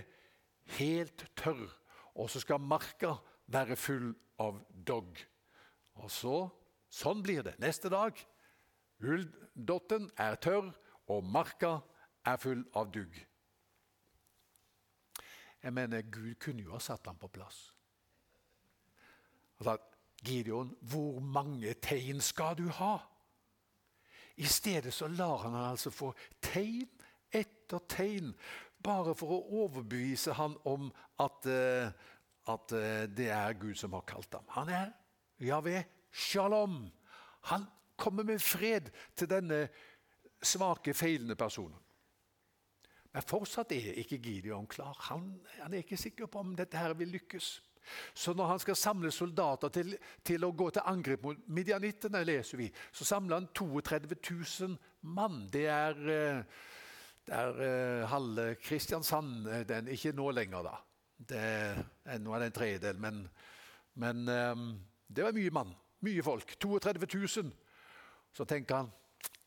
helt 0.77 1.25
tørr, 1.39 1.65
og 2.13 2.29
så 2.29 2.43
skal 2.43 2.61
marka 2.61 3.15
være 3.53 3.75
full 3.75 4.11
av 4.41 4.59
dogg. 4.87 5.19
Og 6.01 6.11
så 6.11 6.35
Sånn 6.91 7.21
blir 7.23 7.39
det 7.45 7.53
neste 7.63 7.87
dag. 7.87 8.17
Ulldotten 8.99 10.09
er 10.19 10.35
tørr, 10.43 10.73
og 11.07 11.23
marka 11.23 11.77
er 12.27 12.39
full 12.41 12.65
av 12.75 12.91
dugg. 12.91 13.15
Jeg 15.61 15.73
mener, 15.73 16.03
Gud 16.03 16.35
kunne 16.41 16.65
jo 16.65 16.73
ha 16.75 16.81
satt 16.83 17.07
ham 17.07 17.19
på 17.21 17.29
plass. 17.31 17.69
Og 19.61 19.67
da, 19.69 19.77
Gideon, 20.25 20.73
hvor 20.81 21.21
mange 21.23 21.73
tegn 21.79 22.21
skal 22.21 22.57
du 22.59 22.67
ha? 22.75 22.97
I 24.41 24.47
stedet 24.49 24.93
så 24.93 25.07
lar 25.07 25.45
han 25.45 25.55
han 25.55 25.71
altså 25.71 25.93
få 25.93 26.11
tegn 26.41 26.89
etter 27.31 27.83
tegn, 27.87 28.33
bare 28.83 29.13
for 29.15 29.37
å 29.37 29.61
overbevise 29.63 30.33
han 30.35 30.57
om 30.67 30.89
at 31.21 31.45
uh, 31.47 31.93
at 32.49 32.73
eh, 32.73 33.05
det 33.09 33.29
er 33.29 33.59
Gud 33.59 33.77
som 33.77 33.93
har 33.93 34.05
kalt 34.09 34.33
ham. 34.33 34.47
Han 34.57 34.69
er 34.69 34.91
Javé 35.41 35.83
Shalom. 36.11 36.83
Han 37.51 37.65
kommer 37.97 38.23
med 38.23 38.41
fred 38.41 38.89
til 39.15 39.29
denne 39.29 39.67
svake, 40.41 40.93
feilende 40.93 41.35
personen. 41.35 41.77
Men 43.11 43.27
fortsatt 43.27 43.73
er 43.75 43.97
ikke 43.99 44.21
Gideon 44.23 44.67
klar. 44.71 44.95
Han, 45.09 45.33
han, 45.59 45.73
er 45.73 45.83
ikke 45.83 45.99
sikker 45.99 46.29
på 46.31 46.39
om 46.39 46.55
dette 46.55 46.79
her 46.79 46.95
vil 46.97 47.11
lykkes. 47.11 47.49
Så 48.13 48.33
når 48.37 48.47
han 48.53 48.61
skal 48.61 48.77
samle 48.77 49.11
soldater 49.11 49.71
til, 49.73 49.95
til 50.23 50.45
å 50.45 50.53
gå 50.55 50.69
til 50.71 50.85
angrep 50.87 51.25
mot 51.25 51.41
midjanittene, 51.51 52.21
leser 52.23 52.61
vi, 52.61 52.69
så 52.93 53.07
samler 53.09 53.41
han 53.41 53.49
32 53.57 54.15
000 54.15 54.77
mann. 55.01 55.43
Det 55.51 55.65
er, 55.67 55.97
eh, 56.13 56.61
det 57.27 57.35
er 57.35 57.61
eh, 57.65 58.07
halve 58.09 58.53
Kristiansand. 58.61 59.49
Den, 59.67 59.91
ikke 59.91 60.15
nå 60.15 60.29
lenger, 60.37 60.69
da. 60.69 60.77
Det, 61.29 61.41
er 62.05 62.17
det 62.17 62.47
en 62.47 62.51
tredjedel, 62.51 62.97
men, 62.99 63.21
men 63.93 64.29
um, 64.29 64.65
det 65.07 65.23
var 65.23 65.35
mye 65.35 65.53
mann. 65.53 65.75
Mye 66.01 66.23
folk. 66.23 66.55
32 66.59 67.07
000. 67.41 67.51
Så 68.33 68.45
tenker 68.45 68.75
han 68.75 68.91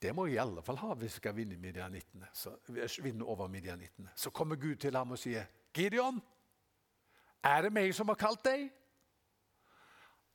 det 0.05 0.13
må 0.13 0.27
jeg 0.29 0.37
i 0.37 0.43
alle 0.43 0.63
fall 0.63 0.77
ha 0.83 0.95
hvis 1.01 1.15
jeg 1.15 1.23
skal 1.23 1.37
vinne, 1.37 1.57
Midianittene. 1.57 2.29
Så, 2.37 2.53
vinne 3.03 3.25
over 3.25 3.49
midjanittene. 3.49 4.13
Så 4.17 4.31
kommer 4.31 4.59
Gud 4.61 4.77
til 4.77 4.97
ham 4.97 5.15
og 5.17 5.19
sier, 5.19 5.47
'Gideon, 5.73 6.21
er 7.43 7.63
det 7.63 7.73
meg 7.73 7.95
som 7.95 8.09
har 8.09 8.19
kalt 8.21 8.45
deg?' 8.45 8.69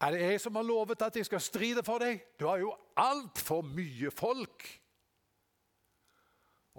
Er 0.01 0.11
det 0.11 0.19
jeg 0.21 0.41
som 0.41 0.55
har 0.55 0.63
lovet 0.63 1.01
at 1.01 1.15
jeg 1.15 1.25
skal 1.25 1.41
stride 1.43 1.83
for 1.83 1.99
deg? 1.99 2.21
Du 2.39 2.47
har 2.47 2.57
jo 2.57 2.71
altfor 2.95 3.61
mye 3.61 4.11
folk. 4.11 4.63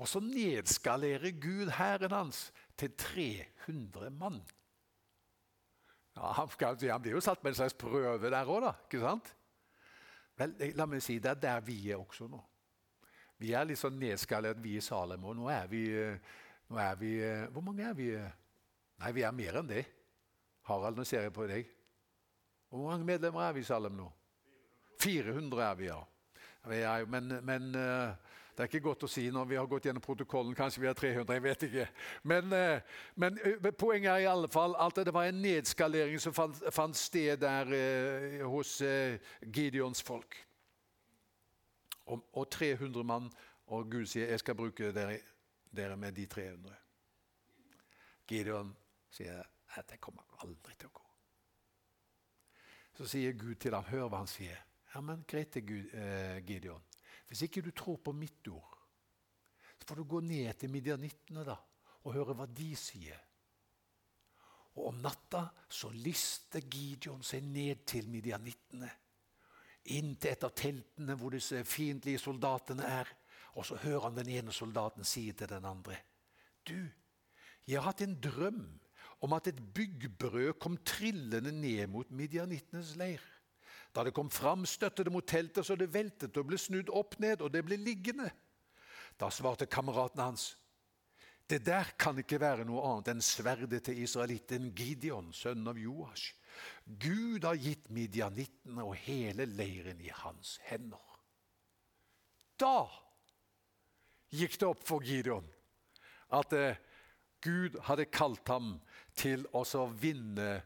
Og 0.01 0.09
så 0.09 0.21
nedskalerer 0.25 1.35
Gud 1.37 1.71
hæren 1.77 2.13
hans 2.15 2.53
til 2.81 2.93
300 2.97 4.11
mann. 4.11 4.41
Ja, 6.17 6.33
han, 6.33 6.49
han 6.91 7.03
blir 7.03 7.13
jo 7.13 7.21
satt 7.21 7.43
med 7.45 7.53
en 7.53 7.59
slags 7.61 7.77
prøve 7.77 8.31
der 8.33 8.49
òg, 8.49 8.63
da. 8.65 8.73
ikke 8.89 9.03
sant? 9.05 9.29
Vel, 10.41 10.55
la 10.75 10.87
meg 10.89 11.03
si, 11.05 11.19
Det 11.21 11.31
er 11.31 11.43
der 11.43 11.61
vi 11.61 11.91
er 11.91 12.01
også 12.01 12.29
nå. 12.33 12.41
Vi 13.41 13.53
er 13.57 13.65
litt 13.69 13.81
sånn 13.81 13.99
nedskalert, 14.01 14.61
vi 14.61 14.77
i 14.77 14.85
Salem. 14.85 15.25
Og 15.25 15.37
nå 15.37 15.49
er 15.53 15.69
vi, 15.69 15.85
nå 16.69 16.81
er 16.81 16.97
vi 17.01 17.13
Hvor 17.53 17.65
mange 17.65 17.85
er 17.89 17.97
vi? 17.97 18.09
Nei, 19.01 19.13
vi 19.17 19.25
er 19.25 19.37
mer 19.37 19.61
enn 19.61 19.69
det. 19.69 19.85
Harald, 20.69 20.97
nå 20.97 21.05
ser 21.09 21.29
jeg 21.29 21.37
på 21.37 21.47
deg. 21.49 21.69
Hvor 22.69 22.89
mange 22.89 23.05
medlemmer 23.05 23.47
er 23.47 23.57
vi 23.57 23.65
i 23.65 23.69
Salem 23.69 23.97
nå? 24.01 24.09
400 25.01 25.63
er 25.65 25.79
vi, 25.79 25.89
ja. 25.89 26.01
Men, 27.09 27.33
men 27.45 27.71
det 28.61 28.67
er 28.67 28.75
ikke 28.75 28.91
godt 28.91 29.05
å 29.07 29.09
si 29.09 29.23
når 29.33 29.47
vi 29.49 29.57
har 29.57 29.69
gått 29.69 29.87
gjennom 29.89 30.03
protokollen. 30.05 30.53
Kanskje 30.53 30.83
vi 30.83 30.89
har 30.91 30.97
300, 30.99 31.33
jeg 31.33 31.43
vet 31.47 31.63
ikke. 31.65 31.85
Men, 32.29 32.51
eh, 32.53 32.99
men 33.17 33.39
eh, 33.41 33.71
poenget 33.73 34.11
er 34.13 34.25
i 34.27 34.29
alle 34.29 34.51
fall 34.53 34.75
at 34.77 35.01
det 35.01 35.15
var 35.17 35.31
en 35.31 35.39
nedskalering 35.41 36.21
som 36.21 36.35
fant, 36.37 36.61
fant 36.69 36.99
sted 36.99 37.41
der 37.41 37.73
eh, 37.73 38.45
hos 38.45 38.75
Gideons 39.49 40.05
folk. 40.05 40.37
Og, 42.13 42.21
og, 42.37 42.51
300 42.53 43.07
mann, 43.07 43.31
og 43.73 43.89
Gud 43.89 44.05
sier 44.13 44.29
'jeg 44.29 44.45
skal 44.45 44.55
bruke 44.55 44.93
dere, 44.93 45.17
dere 45.73 45.97
med 45.97 46.13
de 46.13 46.27
300'. 46.27 46.77
Gideon 48.29 48.77
sier 49.11 49.41
'dette 49.41 49.95
'det 49.95 50.01
kommer 50.01 50.23
aldri 50.45 50.75
til 50.77 50.89
å 50.89 50.99
gå'. 51.01 51.09
Så 52.93 53.09
sier 53.09 53.33
Gud 53.33 53.55
til 53.55 53.75
ham, 53.75 53.85
hør 53.85 54.09
hva 54.09 54.19
han 54.19 54.27
sier. 54.27 54.59
Ja, 54.95 55.01
men 55.01 55.25
greit, 55.25 55.57
Gideon. 56.45 56.90
Hvis 57.31 57.47
ikke 57.47 57.63
du 57.63 57.71
tror 57.71 58.01
på 58.03 58.13
mitt 58.17 58.49
ord, 58.51 58.77
så 59.79 59.87
får 59.87 60.01
du 60.01 60.09
gå 60.11 60.21
ned 60.27 60.51
til 60.59 60.73
midjanittene 60.73 61.45
da, 61.47 61.55
og 62.03 62.17
høre 62.17 62.35
hva 62.37 62.47
de 62.51 62.73
sier. 62.77 63.21
Og 64.79 64.91
om 64.91 64.99
natta 65.03 65.45
så 65.71 65.91
lister 65.95 66.67
Gideon 66.67 67.23
seg 67.27 67.47
ned 67.47 67.85
til 67.89 68.11
midjanittene. 68.11 68.91
Inn 69.95 70.15
til 70.21 70.35
et 70.35 70.45
av 70.47 70.53
teltene 70.59 71.17
hvor 71.19 71.35
disse 71.35 71.63
fiendtlige 71.67 72.21
soldatene 72.23 72.87
er. 72.87 73.09
Og 73.59 73.67
så 73.67 73.79
hører 73.83 74.09
han 74.09 74.19
den 74.19 74.31
ene 74.37 74.55
soldaten 74.55 75.07
si 75.07 75.25
til 75.33 75.51
den 75.51 75.67
andre. 75.67 75.97
Du, 76.67 76.79
jeg 77.67 77.79
har 77.79 77.89
hatt 77.89 78.05
en 78.05 78.19
drøm 78.23 78.63
om 79.21 79.35
at 79.37 79.51
et 79.51 79.59
byggbrød 79.75 80.55
kom 80.63 80.79
trillende 80.87 81.53
ned 81.53 81.87
mot 81.93 82.11
midjanittenes 82.15 82.95
leir. 83.01 83.23
Da 83.93 84.05
det 84.07 84.15
kom 84.15 84.31
fram, 84.31 84.67
støtte 84.69 85.05
det 85.07 85.13
mot 85.13 85.27
teltet 85.27 85.67
så 85.67 85.75
det 85.79 85.91
veltet 85.91 86.37
og 86.39 86.47
ble 86.51 86.59
snudd 86.61 86.93
opp 86.95 87.19
ned, 87.23 87.43
og 87.43 87.51
det 87.53 87.65
ble 87.67 87.79
liggende. 87.81 88.31
Da 89.19 89.31
svarte 89.35 89.67
kameraten 89.67 90.23
hans, 90.23 90.53
det 91.51 91.65
der 91.67 91.89
kan 91.99 92.19
ikke 92.23 92.39
være 92.39 92.65
noe 92.65 92.83
annet 92.87 93.09
enn 93.11 93.25
sverdet 93.25 93.83
til 93.89 93.99
israelitten 94.05 94.69
Gideon, 94.77 95.33
sønnen 95.35 95.73
av 95.73 95.81
Joash. 95.83 96.37
Gud 96.87 97.43
har 97.43 97.59
gitt 97.59 97.89
midjanittene 97.91 98.85
og 98.87 98.95
hele 99.03 99.49
leiren 99.51 99.99
i 100.03 100.13
hans 100.15 100.59
hender. 100.69 101.03
Da 102.61 102.87
gikk 104.31 104.61
det 104.61 104.69
opp 104.69 104.87
for 104.87 105.03
Gideon 105.03 105.47
at 106.39 106.55
eh, 106.55 106.79
Gud 107.43 107.81
hadde 107.89 108.07
kalt 108.13 108.47
ham 108.53 108.75
til 109.19 109.47
å 109.57 109.65
vinne 109.99 110.61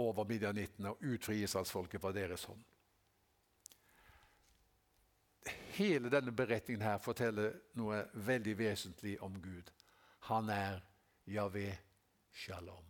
over 0.00 0.28
midjanittene 0.28 0.94
og 0.94 1.08
utfri 1.12 1.42
israelsfolket 1.44 2.02
fra 2.02 2.12
deres 2.16 2.44
hånd. 2.50 2.62
hele 5.80 6.10
denne 6.12 6.32
beretningen 6.36 6.84
her 6.84 6.98
forteller 7.00 7.54
noe 7.80 8.02
veldig 8.26 8.56
vesentlig 8.58 9.16
om 9.24 9.36
Gud. 9.40 9.70
Han 10.28 10.50
er 10.52 10.80
Javé 11.30 11.70
Shalom. 12.32 12.84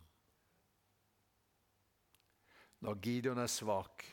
Når 2.81 2.99
Gideon 3.05 3.39
er 3.39 3.51
svak, 3.51 4.03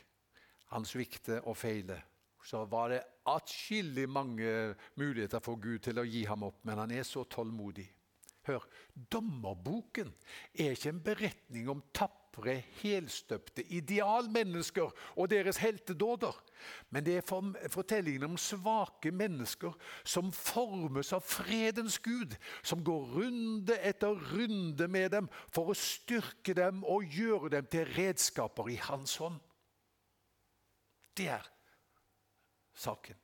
han 0.68 0.84
svikter 0.84 1.46
og 1.48 1.56
feiler, 1.56 2.02
så 2.44 2.64
var 2.68 2.92
det 2.92 3.04
atskillig 3.28 4.06
mange 4.08 4.74
muligheter 5.00 5.40
for 5.44 5.60
Gud 5.60 5.80
til 5.84 6.00
å 6.00 6.06
gi 6.06 6.24
ham 6.28 6.44
opp, 6.48 6.60
men 6.68 6.80
han 6.80 6.92
er 6.92 7.06
så 7.08 7.24
tålmodig. 7.28 7.86
Hør, 8.48 8.64
dommerboken 9.12 10.12
er 10.54 10.76
ikke 10.76 10.92
en 10.92 11.02
beretning 11.04 11.68
om 11.72 11.82
tapre, 12.38 12.62
helstøpte 12.82 13.62
idealmennesker 13.72 14.90
og 15.16 15.30
deres 15.30 15.56
heltedåder. 15.56 16.36
Men 16.90 17.04
det 17.04 17.16
er 17.18 17.68
fortellingen 17.68 18.24
om 18.24 18.36
svake 18.36 19.10
mennesker 19.10 19.72
som 20.04 20.32
formes 20.32 21.12
av 21.12 21.20
fredens 21.20 21.98
Gud, 21.98 22.36
som 22.62 22.84
går 22.84 23.06
runde 23.14 23.78
etter 23.78 24.14
runde 24.34 24.88
med 24.88 25.10
dem 25.10 25.28
for 25.50 25.70
å 25.70 25.74
styrke 25.74 26.54
dem 26.54 26.84
og 26.84 27.04
gjøre 27.04 27.50
dem 27.50 27.66
til 27.66 27.86
redskaper 27.96 28.68
i 28.68 28.76
Hans 28.76 29.16
hånd. 29.16 29.38
Det 31.16 31.28
er 31.28 31.46
saken. 32.74 33.16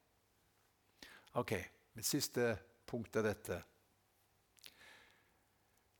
Ok, 1.34 1.54
mitt 1.94 2.06
siste 2.06 2.56
punkt 2.86 3.16
er 3.16 3.26
dette. 3.26 3.62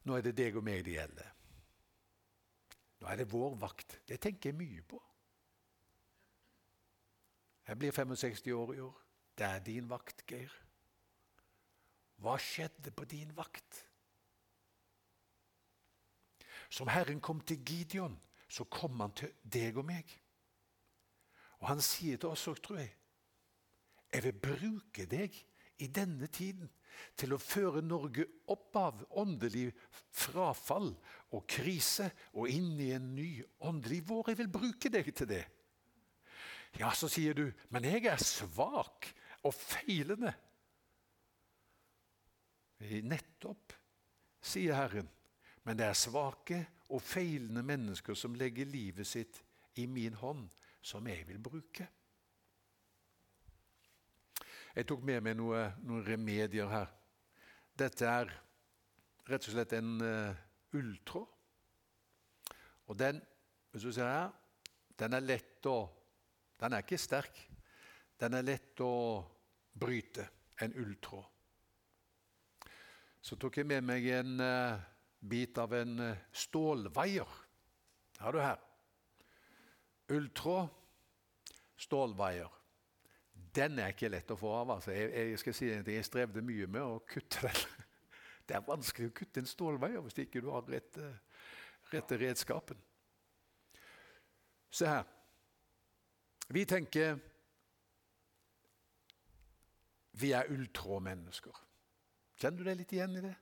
Nå 0.05 0.19
er 0.19 0.23
det 0.23 0.37
deg 0.37 0.57
og 0.59 0.67
meg 0.67 0.85
det 0.85 0.99
gjelder. 0.99 1.34
Nå 3.05 3.11
er 3.13 3.21
det 3.21 3.27
vår 3.29 3.59
vakt. 3.61 3.99
Det 4.09 4.17
tenker 4.17 4.49
jeg 4.49 4.57
mye 4.57 4.83
på. 4.89 4.97
Jeg 7.69 7.77
blir 7.77 7.93
65 7.93 8.47
år 8.57 8.73
i 8.73 8.81
år. 8.81 9.03
Det 9.37 9.45
er 9.45 9.59
din 9.67 9.91
vakt, 9.91 10.23
Geir. 10.29 10.53
Hva 12.17 12.39
skjedde 12.41 12.95
på 12.97 13.05
din 13.05 13.35
vakt? 13.37 13.83
Som 16.73 16.89
Herren 16.89 17.21
kom 17.21 17.43
til 17.45 17.61
Gideon, 17.61 18.17
så 18.49 18.65
kom 18.65 18.97
han 19.01 19.13
til 19.13 19.37
deg 19.45 19.77
og 19.77 19.85
meg. 19.85 20.09
Og 21.61 21.69
han 21.69 21.85
sier 21.85 22.17
til 22.17 22.33
oss 22.33 22.49
òg, 22.49 22.63
tror 22.65 22.81
jeg, 22.81 22.95
jeg 24.15 24.25
vil 24.25 24.41
bruke 24.49 25.05
deg 25.11 25.37
i 25.85 25.91
denne 25.93 26.27
tiden 26.33 26.73
til 27.19 27.35
å 27.35 27.41
føre 27.41 27.83
Norge 27.85 28.27
opp 28.53 28.77
av 28.79 29.03
åndelig 29.21 29.69
frafall 30.15 30.91
og 31.35 31.45
krise 31.51 32.11
og 32.35 32.51
inn 32.51 32.75
i 32.81 32.91
en 32.97 33.13
ny 33.17 33.29
åndelig 33.67 34.03
vår. 34.09 34.33
Jeg 34.33 34.41
vil 34.43 34.53
bruke 34.57 34.93
deg 34.93 35.11
til 35.15 35.31
det. 35.31 35.45
Ja, 36.81 36.91
så 36.91 37.09
sier 37.11 37.37
du, 37.39 37.47
men 37.71 37.87
jeg 37.87 38.07
er 38.11 38.23
svak 38.23 39.11
og 39.47 39.55
feilende. 39.55 40.35
Nettopp, 42.85 43.73
sier 44.45 44.77
Herren. 44.77 45.09
Men 45.65 45.79
det 45.79 45.87
er 45.89 45.97
svake 45.97 46.59
og 46.93 47.01
feilende 47.03 47.63
mennesker 47.65 48.17
som 48.19 48.35
legger 48.37 48.69
livet 48.69 49.09
sitt 49.09 49.41
i 49.81 49.87
min 49.89 50.17
hånd, 50.21 50.49
som 50.85 51.07
jeg 51.09 51.25
vil 51.29 51.41
bruke. 51.41 51.87
Jeg 54.75 54.89
tok 54.91 55.05
med 55.07 55.21
meg 55.23 55.37
noe, 55.39 55.69
noen 55.87 56.03
remedier 56.03 56.67
her. 56.67 56.89
Dette 57.79 58.09
er 58.11 58.31
rett 59.31 59.47
og 59.47 59.55
slett 59.55 59.75
en 59.79 59.93
uh, 60.03 60.35
ulltråd. 60.75 61.29
Og 62.91 62.99
den, 62.99 63.21
hvis 63.71 63.87
du 63.87 63.93
ser 63.95 64.11
her, 64.11 64.33
den 64.99 65.15
er 65.17 65.25
lett 65.25 65.67
å 65.67 65.79
Den 66.55 66.73
er 66.73 66.85
ikke 66.85 66.97
sterk. 66.99 67.39
Den 68.17 68.37
er 68.39 68.45
lett 68.47 68.81
å 68.81 69.21
bryte. 69.75 70.29
En 70.63 70.71
ulltråd. 70.79 71.25
Så 73.21 73.37
tok 73.37 73.59
jeg 73.59 73.67
med 73.67 73.83
meg 73.83 74.07
en 74.15 74.39
uh, 74.39 74.79
bit 75.19 75.59
av 75.59 75.75
en 75.75 75.99
uh, 75.99 76.23
stålvaier. 76.31 77.35
Har 78.23 78.33
du 78.33 78.39
her. 78.39 78.63
Ulltråd, 80.15 80.71
stålvaier. 81.85 82.64
Den 83.55 83.79
er 83.79 83.93
ikke 83.95 84.11
lett 84.11 84.31
å 84.35 84.39
få 84.39 84.51
av. 84.61 84.71
altså. 84.77 84.91
Jeg, 84.95 85.11
jeg 85.31 85.39
skal 85.43 85.55
si 85.55 85.71
at 85.73 85.89
jeg 85.89 86.07
strevde 86.07 86.43
mye 86.43 86.67
med 86.67 86.83
å 86.83 86.99
kutte 87.09 87.47
den. 87.47 87.61
Det 88.49 88.55
er 88.59 88.67
vanskelig 88.67 89.09
å 89.09 89.17
kutte 89.17 89.41
en 89.41 89.49
stålveier 89.49 90.03
hvis 90.05 90.19
ikke 90.27 90.43
du 90.45 90.51
har 90.53 90.63
rette, 90.69 91.05
rette 91.93 92.19
redskapen. 92.21 92.79
Se 94.75 94.87
her. 94.91 95.05
Vi 96.53 96.65
tenker 96.69 97.17
vi 100.21 100.33
er 100.37 100.51
ulltrådmennesker. 100.53 101.57
Kjenner 102.39 102.59
du 102.59 102.65
deg 102.69 102.79
litt 102.79 102.93
igjen 102.95 103.17
i 103.19 103.25
det? 103.25 103.37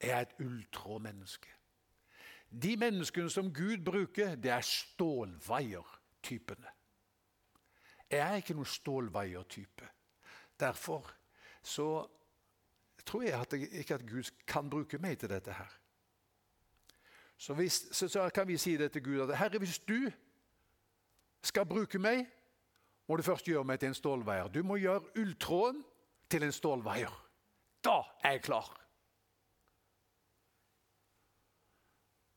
Jeg 0.00 0.10
er 0.12 0.20
et 0.24 0.38
ulltrådmenneske. 0.44 1.50
De 2.48 2.76
menneskene 2.78 3.30
som 3.32 3.52
Gud 3.52 3.84
bruker, 3.84 4.34
det 4.40 4.50
er 4.54 4.64
stålvaier-typene. 4.64 6.75
Jeg 8.10 8.22
er 8.22 8.36
ikke 8.40 8.54
noen 8.54 8.68
stålveier-type. 8.70 9.88
Derfor 10.60 11.10
så 11.62 12.06
tror 13.06 13.22
jeg 13.22 13.40
at 13.40 13.52
jeg, 13.52 13.68
ikke 13.72 13.94
at 13.94 14.06
Gud 14.06 14.30
kan 14.46 14.70
bruke 14.70 14.98
meg 14.98 15.18
til 15.18 15.30
dette 15.30 15.52
her. 15.52 15.72
Så, 17.38 17.54
hvis, 17.54 17.88
så, 17.92 18.08
så 18.08 18.30
kan 18.34 18.48
vi 18.48 18.56
si 18.56 18.76
det 18.76 18.92
til 18.92 19.04
Gud 19.04 19.20
at 19.20 19.38
Herre, 19.38 19.58
hvis 19.58 19.78
du 19.78 20.10
skal 21.42 21.66
bruke 21.66 21.98
meg, 21.98 22.26
må 23.08 23.16
du 23.16 23.22
først 23.22 23.46
gjøre 23.46 23.64
meg 23.64 23.80
til 23.80 23.88
en 23.88 23.94
stålveier. 23.94 24.48
Du 24.48 24.62
må 24.62 24.76
gjøre 24.76 25.18
ulltråden 25.18 25.84
til 26.30 26.42
en 26.42 26.52
stålveier. 26.52 27.12
Da 27.84 28.00
er 28.22 28.30
jeg 28.30 28.42
klar. 28.42 28.70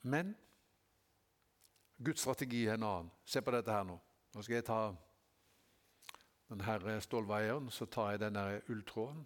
Men 0.01 0.35
Guds 2.05 2.21
strategi 2.21 2.65
er 2.65 2.73
en 2.73 2.83
annen. 2.83 3.11
Se 3.25 3.41
på 3.41 3.51
dette 3.51 3.71
her 3.71 3.83
nå. 3.83 3.97
Nå 4.35 4.41
skal 4.45 4.59
jeg 4.59 4.67
ta 4.67 4.81
denne 6.49 7.01
stålveieren, 7.01 7.69
så 7.69 7.85
tar 7.85 8.15
jeg 8.15 8.23
denne 8.23 8.45
ulltråden. 8.69 9.21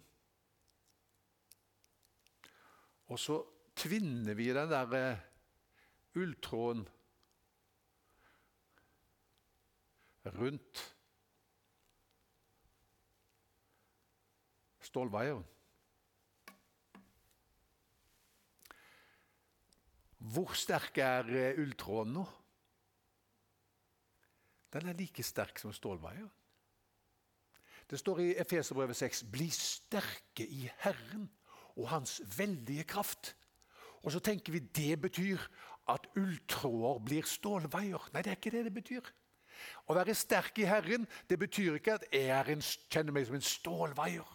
Og 3.12 3.20
så 3.20 3.38
tvinner 3.76 4.36
vi 4.36 4.50
den 4.54 4.70
der 4.70 4.92
eh, 4.98 5.24
ulltråden 6.20 6.84
rundt 10.36 10.84
stålveieren. 14.80 15.44
Hvor 20.24 20.54
sterk 20.56 20.98
er 20.98 21.28
eh, 21.28 21.58
ulltråden 21.60 22.16
nå? 22.16 22.24
Den 24.72 24.88
er 24.88 24.96
like 24.98 25.22
sterk 25.22 25.60
som 25.60 25.72
stålveieren. 25.72 26.32
Det 27.94 28.00
står 28.00 28.18
i 28.18 28.34
Efeserbrevet 28.42 28.96
6.: 28.96 29.24
Bli 29.30 29.50
sterke 29.54 30.42
i 30.46 30.70
Herren 30.78 31.28
og 31.76 31.88
Hans 31.88 32.22
veldige 32.38 32.82
kraft. 32.82 33.36
Og 34.02 34.12
så 34.12 34.18
tenker 34.18 34.52
vi 34.52 34.58
det 34.58 35.00
betyr 35.00 35.38
at 35.88 36.08
ulltråder 36.16 37.04
blir 37.04 37.22
stålveier. 37.22 38.08
Nei, 38.12 38.22
det 38.22 38.32
er 38.32 38.40
ikke 38.40 38.50
det 38.50 38.64
det 38.66 38.74
betyr. 38.74 39.12
Å 39.86 39.94
være 39.94 40.16
sterk 40.18 40.58
i 40.58 40.66
Herren 40.66 41.06
det 41.30 41.38
betyr 41.38 41.78
ikke 41.78 41.94
at 42.00 42.08
jeg 42.10 42.56
en, 42.56 42.66
kjenner 42.90 43.14
meg 43.14 43.28
som 43.28 43.38
en 43.38 43.46
stålveier. 43.46 44.34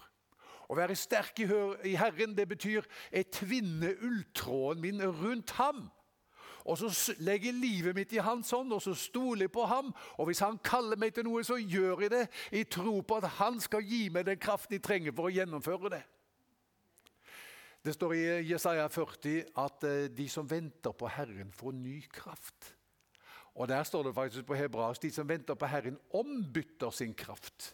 Å 0.72 0.80
være 0.80 0.96
sterk 0.96 1.44
i 1.44 1.98
Herren 2.00 2.40
det 2.40 2.48
betyr 2.48 2.88
jeg 3.12 3.28
tvinner 3.42 4.00
ulltråden 4.00 4.88
min 4.88 5.04
rundt 5.04 5.52
ham. 5.60 5.90
Og 6.70 6.78
så 6.78 7.16
legger 7.26 7.50
jeg 7.50 7.58
livet 7.58 7.98
mitt 7.98 8.12
i 8.14 8.22
hans 8.22 8.52
hånd, 8.54 8.74
og 8.76 8.82
så 8.84 8.94
stoler 8.94 9.48
jeg 9.48 9.54
på 9.56 9.66
ham. 9.66 9.90
Og 10.22 10.30
hvis 10.30 10.44
han 10.46 10.60
kaller 10.62 11.00
meg 11.02 11.16
til 11.16 11.26
noe, 11.26 11.42
så 11.46 11.58
gjør 11.58 12.04
jeg 12.06 12.14
det 12.14 12.26
i 12.54 12.64
tro 12.70 13.00
på 13.02 13.18
at 13.18 13.26
han 13.40 13.58
skal 13.64 13.86
gi 13.86 14.04
meg 14.14 14.28
den 14.28 14.38
kraften 14.42 14.78
jeg 14.78 14.86
trenger 14.86 15.16
for 15.18 15.30
å 15.30 15.34
gjennomføre 15.34 15.94
det. 15.96 16.04
Det 17.86 17.96
står 17.96 18.14
i 18.14 18.24
Jesaja 18.52 18.86
40 18.92 19.54
at 19.64 19.86
eh, 19.88 20.10
de 20.12 20.28
som 20.30 20.46
venter 20.50 20.94
på 20.94 21.10
Herren, 21.10 21.50
får 21.56 21.78
ny 21.80 22.02
kraft. 22.12 22.74
Og 23.56 23.68
Der 23.68 23.84
står 23.84 24.04
det 24.04 24.16
faktisk 24.16 24.46
på 24.46 24.58
hebraisk 24.60 25.02
de 25.02 25.12
som 25.12 25.30
venter 25.30 25.56
på 25.56 25.68
Herren, 25.68 25.98
ombytter 26.14 26.92
sin 26.94 27.16
kraft. 27.18 27.74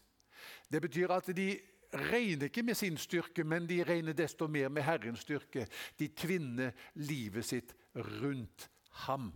Det 0.71 0.81
betyr 0.81 1.11
at 1.11 1.27
de 1.35 1.49
regner 1.93 2.47
ikke 2.47 2.63
med 2.63 2.77
sin 2.77 2.97
styrke, 2.97 3.43
men 3.43 3.67
de 3.67 3.83
regner 3.83 4.13
desto 4.13 4.47
mer 4.47 4.69
med 4.69 4.85
Herrens 4.85 5.25
styrke. 5.25 5.67
De 5.99 6.07
tvinner 6.07 6.71
livet 6.95 7.45
sitt 7.45 7.75
rundt 7.95 8.69
ham. 9.05 9.33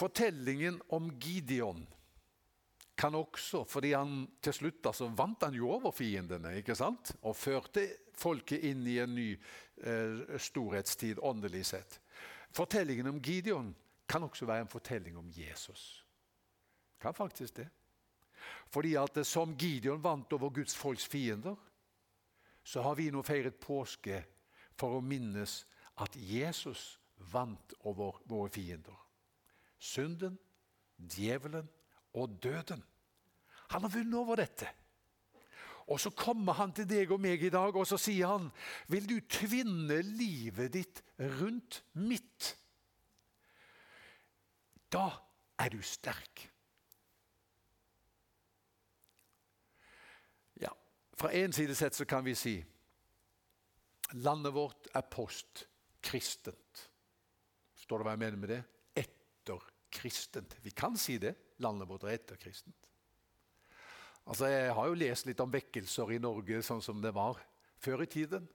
Fortellingen 0.00 0.80
om 0.88 1.10
Gideon 1.20 1.86
kan 3.00 3.14
også, 3.14 3.64
fordi 3.64 3.92
han 3.92 4.26
til 4.44 4.52
slutt 4.52 4.86
altså, 4.86 5.08
vant 5.16 5.44
han 5.44 5.56
jo 5.56 5.70
over 5.72 5.92
fiendene 5.92 6.54
ikke 6.60 6.76
sant? 6.76 7.14
og 7.22 7.36
førte 7.36 7.86
folket 8.16 8.64
inn 8.68 8.84
i 8.88 8.98
en 9.00 9.14
ny 9.16 9.28
eh, 9.32 10.36
storhetstid 10.36 11.20
åndelig 11.24 11.64
sett. 11.72 12.00
Fortellingen 12.52 13.08
om 13.12 13.20
Gideon 13.24 13.72
kan 14.08 14.26
også 14.26 14.48
være 14.48 14.66
en 14.66 14.72
fortelling 14.72 15.16
om 15.16 15.30
Jesus. 15.32 16.04
Kan 17.00 17.14
faktisk 17.14 17.56
det. 17.56 17.68
Fordi 18.68 18.94
at 19.00 19.16
eh, 19.16 19.24
som 19.24 19.56
Gideon 19.56 20.02
vant 20.04 20.32
over 20.32 20.50
Guds 20.50 20.76
folks 20.76 21.06
fiender, 21.06 21.56
så 22.64 22.82
har 22.82 22.94
vi 22.94 23.08
nå 23.10 23.22
feiret 23.24 23.60
påske 23.60 24.22
for 24.76 24.98
å 24.98 25.04
minnes 25.04 25.62
at 26.00 26.16
Jesus 26.16 26.98
vant 27.32 27.74
over 27.84 28.20
våre 28.28 28.50
fiender. 28.52 28.96
Synden, 29.78 30.38
djevelen 30.96 31.68
og 32.12 32.38
døden. 32.42 32.82
Han 33.70 33.82
har 33.82 33.92
vunnet 33.92 34.18
over 34.18 34.36
dette. 34.36 34.68
Og 35.90 36.00
Så 36.00 36.10
kommer 36.10 36.52
han 36.52 36.72
til 36.72 36.86
deg 36.86 37.10
og 37.10 37.20
meg 37.20 37.42
i 37.42 37.50
dag 37.50 37.76
og 37.76 37.86
så 37.86 37.96
sier 37.98 38.26
han, 38.26 38.50
'Vil 38.88 39.08
du 39.08 39.20
tvinne 39.20 40.02
livet 40.02 40.72
ditt 40.72 41.02
rundt 41.18 41.84
mitt?' 41.92 42.56
Da 44.92 45.10
er 45.58 45.68
du 45.68 45.82
sterk. 45.82 46.50
Ja, 50.60 50.70
Fra 51.14 51.28
én 51.28 51.52
side 51.52 51.74
sett 51.74 51.94
så 51.94 52.04
kan 52.04 52.24
vi 52.24 52.34
si 52.34 52.64
landet 54.12 54.54
vårt 54.54 54.88
er 54.94 55.02
postkristent. 56.00 56.88
Står 57.76 58.00
det 58.00 58.06
hva 58.06 58.14
jeg 58.14 58.22
mener 58.22 58.40
med 58.40 58.50
det? 58.54 58.60
Etterkristent. 58.96 60.56
Vi 60.64 60.70
kan 60.70 60.96
si 60.96 61.18
det. 61.18 61.34
Landet 61.60 61.88
vårt 61.88 62.04
er 62.04 62.16
etterkristent. 62.16 62.76
Altså, 64.26 64.46
Jeg 64.46 64.74
har 64.74 64.86
jo 64.86 64.94
lest 64.94 65.26
litt 65.26 65.40
om 65.40 65.50
vekkelser 65.52 66.12
i 66.12 66.18
Norge 66.18 66.62
sånn 66.62 66.82
som 66.82 67.00
det 67.02 67.12
var 67.14 67.40
før 67.78 68.02
i 68.02 68.06
tiden. 68.06 68.48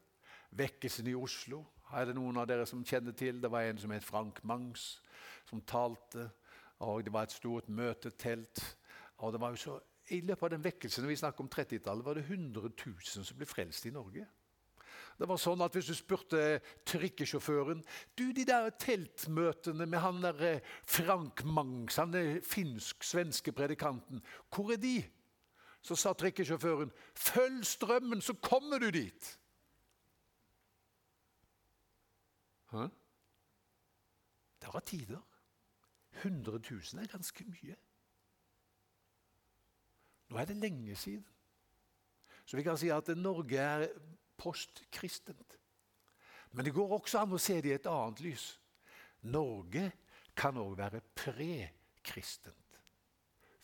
Vekkelsen 0.51 1.08
i 1.08 1.15
Oslo 1.15 1.65
er 1.93 2.05
det 2.05 2.15
noen 2.15 2.38
av 2.38 2.47
dere 2.47 2.65
som 2.65 2.84
kjenner 2.84 3.13
til. 3.13 3.41
Det 3.41 3.51
var 3.51 3.63
en 3.63 3.77
som 3.77 3.91
het 3.91 4.03
Frank 4.03 4.43
Mangs, 4.43 5.01
som 5.49 5.62
talte. 5.62 6.31
og 6.79 7.03
Det 7.03 7.13
var 7.13 7.23
et 7.23 7.31
stort 7.31 7.67
møtetelt. 7.69 8.75
og 9.17 9.34
det 9.34 9.41
var 9.41 9.49
jo 9.49 9.55
så, 9.55 9.79
I 10.12 10.21
løpet 10.21 10.43
av 10.43 10.49
den 10.49 10.63
vekkelsen 10.63 11.08
vi 11.08 11.15
snakker 11.15 11.41
om 11.41 11.49
30-tallet, 11.49 12.05
var 12.05 12.13
det 12.13 12.25
100 12.29 12.69
000 12.86 13.25
som 13.25 13.38
ble 13.38 13.45
frelst 13.45 13.86
i 13.86 13.89
Norge. 13.89 14.25
Det 15.15 15.28
var 15.30 15.39
sånn 15.39 15.63
at 15.63 15.75
Hvis 15.75 15.89
du 15.91 15.95
spurte 15.95 16.60
trikkesjåføren 16.88 17.84
du, 18.17 18.32
de 18.36 18.45
der 18.47 18.69
teltmøtene 18.80 19.88
med 19.88 20.01
han 20.04 20.21
der 20.23 20.41
eh, 20.43 20.73
Frank 20.84 21.43
Mangs, 21.47 21.95
han 22.01 22.15
finsk-svenske 22.43 23.54
predikanten, 23.56 24.23
hvor 24.51 24.73
er 24.75 24.82
de? 24.82 24.97
Så 25.86 25.95
sa 25.95 26.13
trikkesjåføren 26.13 26.91
'Følg 27.13 27.65
strømmen, 27.65 28.21
så 28.21 28.34
kommer 28.34 28.80
du 28.80 28.89
dit'. 28.91 29.38
Hæ? 32.71 32.88
Det 34.62 34.73
var 34.73 34.80
tider. 34.80 35.21
100 36.23 36.60
000 36.71 37.04
er 37.04 37.08
ganske 37.08 37.43
mye. 37.43 37.75
Nå 40.30 40.38
er 40.38 40.45
det 40.45 40.58
lenge 40.58 40.95
siden. 40.95 41.25
Så 42.45 42.58
vi 42.58 42.63
kan 42.63 42.78
si 42.78 42.89
at 42.89 43.08
Norge 43.17 43.58
er 43.58 43.88
postkristent. 44.37 45.57
Men 46.51 46.65
det 46.65 46.73
går 46.75 46.93
også 46.99 47.21
an 47.21 47.35
å 47.35 47.41
se 47.41 47.57
det 47.61 47.71
i 47.71 47.75
et 47.75 47.89
annet 47.91 48.21
lys. 48.23 48.45
Norge 49.27 49.89
kan 50.37 50.57
òg 50.61 50.77
være 50.79 51.01
pre-kristent. 51.17 52.79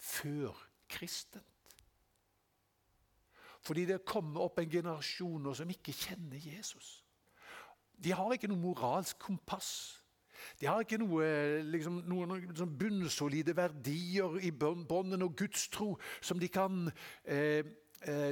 Før-kristent. 0.01 1.47
Fordi 3.61 3.85
det 3.85 4.01
kommer 4.07 4.47
opp 4.47 4.59
en 4.59 4.71
generasjon 4.71 5.51
som 5.55 5.69
ikke 5.69 5.93
kjenner 5.93 6.41
Jesus. 6.41 7.01
De 8.01 8.13
har 8.17 8.33
ikke 8.33 8.49
noe 8.49 8.59
moralsk 8.59 9.19
kompass. 9.21 10.01
De 10.57 10.65
har 10.65 10.81
ikke 10.81 10.97
noe, 10.97 11.25
liksom, 11.69 11.99
noen, 12.09 12.33
liksom 12.47 12.73
bunnsolide 12.79 13.53
verdier 13.57 14.39
i 14.41 14.49
bånden 14.51 15.21
og 15.21 15.35
gudstro 15.37 15.93
som 16.17 16.41
de 16.41 16.49
kan 16.49 16.87
eh, 17.23 17.61
eh, 17.61 17.69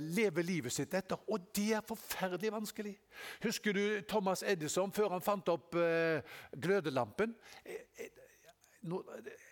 leve 0.01 0.41
livet 0.41 0.73
sitt 0.73 0.93
etter. 0.97 1.19
Og 1.29 1.49
det 1.55 1.73
er 1.77 1.85
forferdelig 1.85 2.51
vanskelig. 2.53 2.95
Husker 3.43 3.73
du 3.73 3.83
Thomas 4.09 4.43
Edison 4.43 4.91
før 4.91 5.13
han 5.13 5.21
fant 5.25 5.51
opp 5.53 5.77
eh, 5.77 6.25
glødelampen? 6.57 7.35
Eh, 7.65 7.83
eh, 8.01 8.09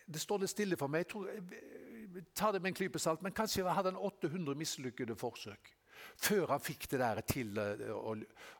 det 0.08 0.22
står 0.24 0.42
litt 0.42 0.54
stille 0.54 0.80
for 0.80 0.90
meg. 0.90 1.06
Jeg 1.06 1.12
tror, 1.14 1.30
eh, 1.30 2.22
ta 2.34 2.52
det 2.52 2.62
med 2.64 2.72
en 2.72 2.80
klype 2.80 3.00
salt, 3.00 3.22
men 3.22 3.36
kanskje 3.36 3.68
hadde 3.68 3.94
han 3.94 4.02
800 4.02 4.58
mislykkede 4.58 5.18
forsøk 5.20 5.74
før 6.18 6.54
han 6.54 6.62
fikk 6.62 6.86
det 6.92 7.00
der 7.02 7.20
til 7.26 7.58
å, 7.58 8.14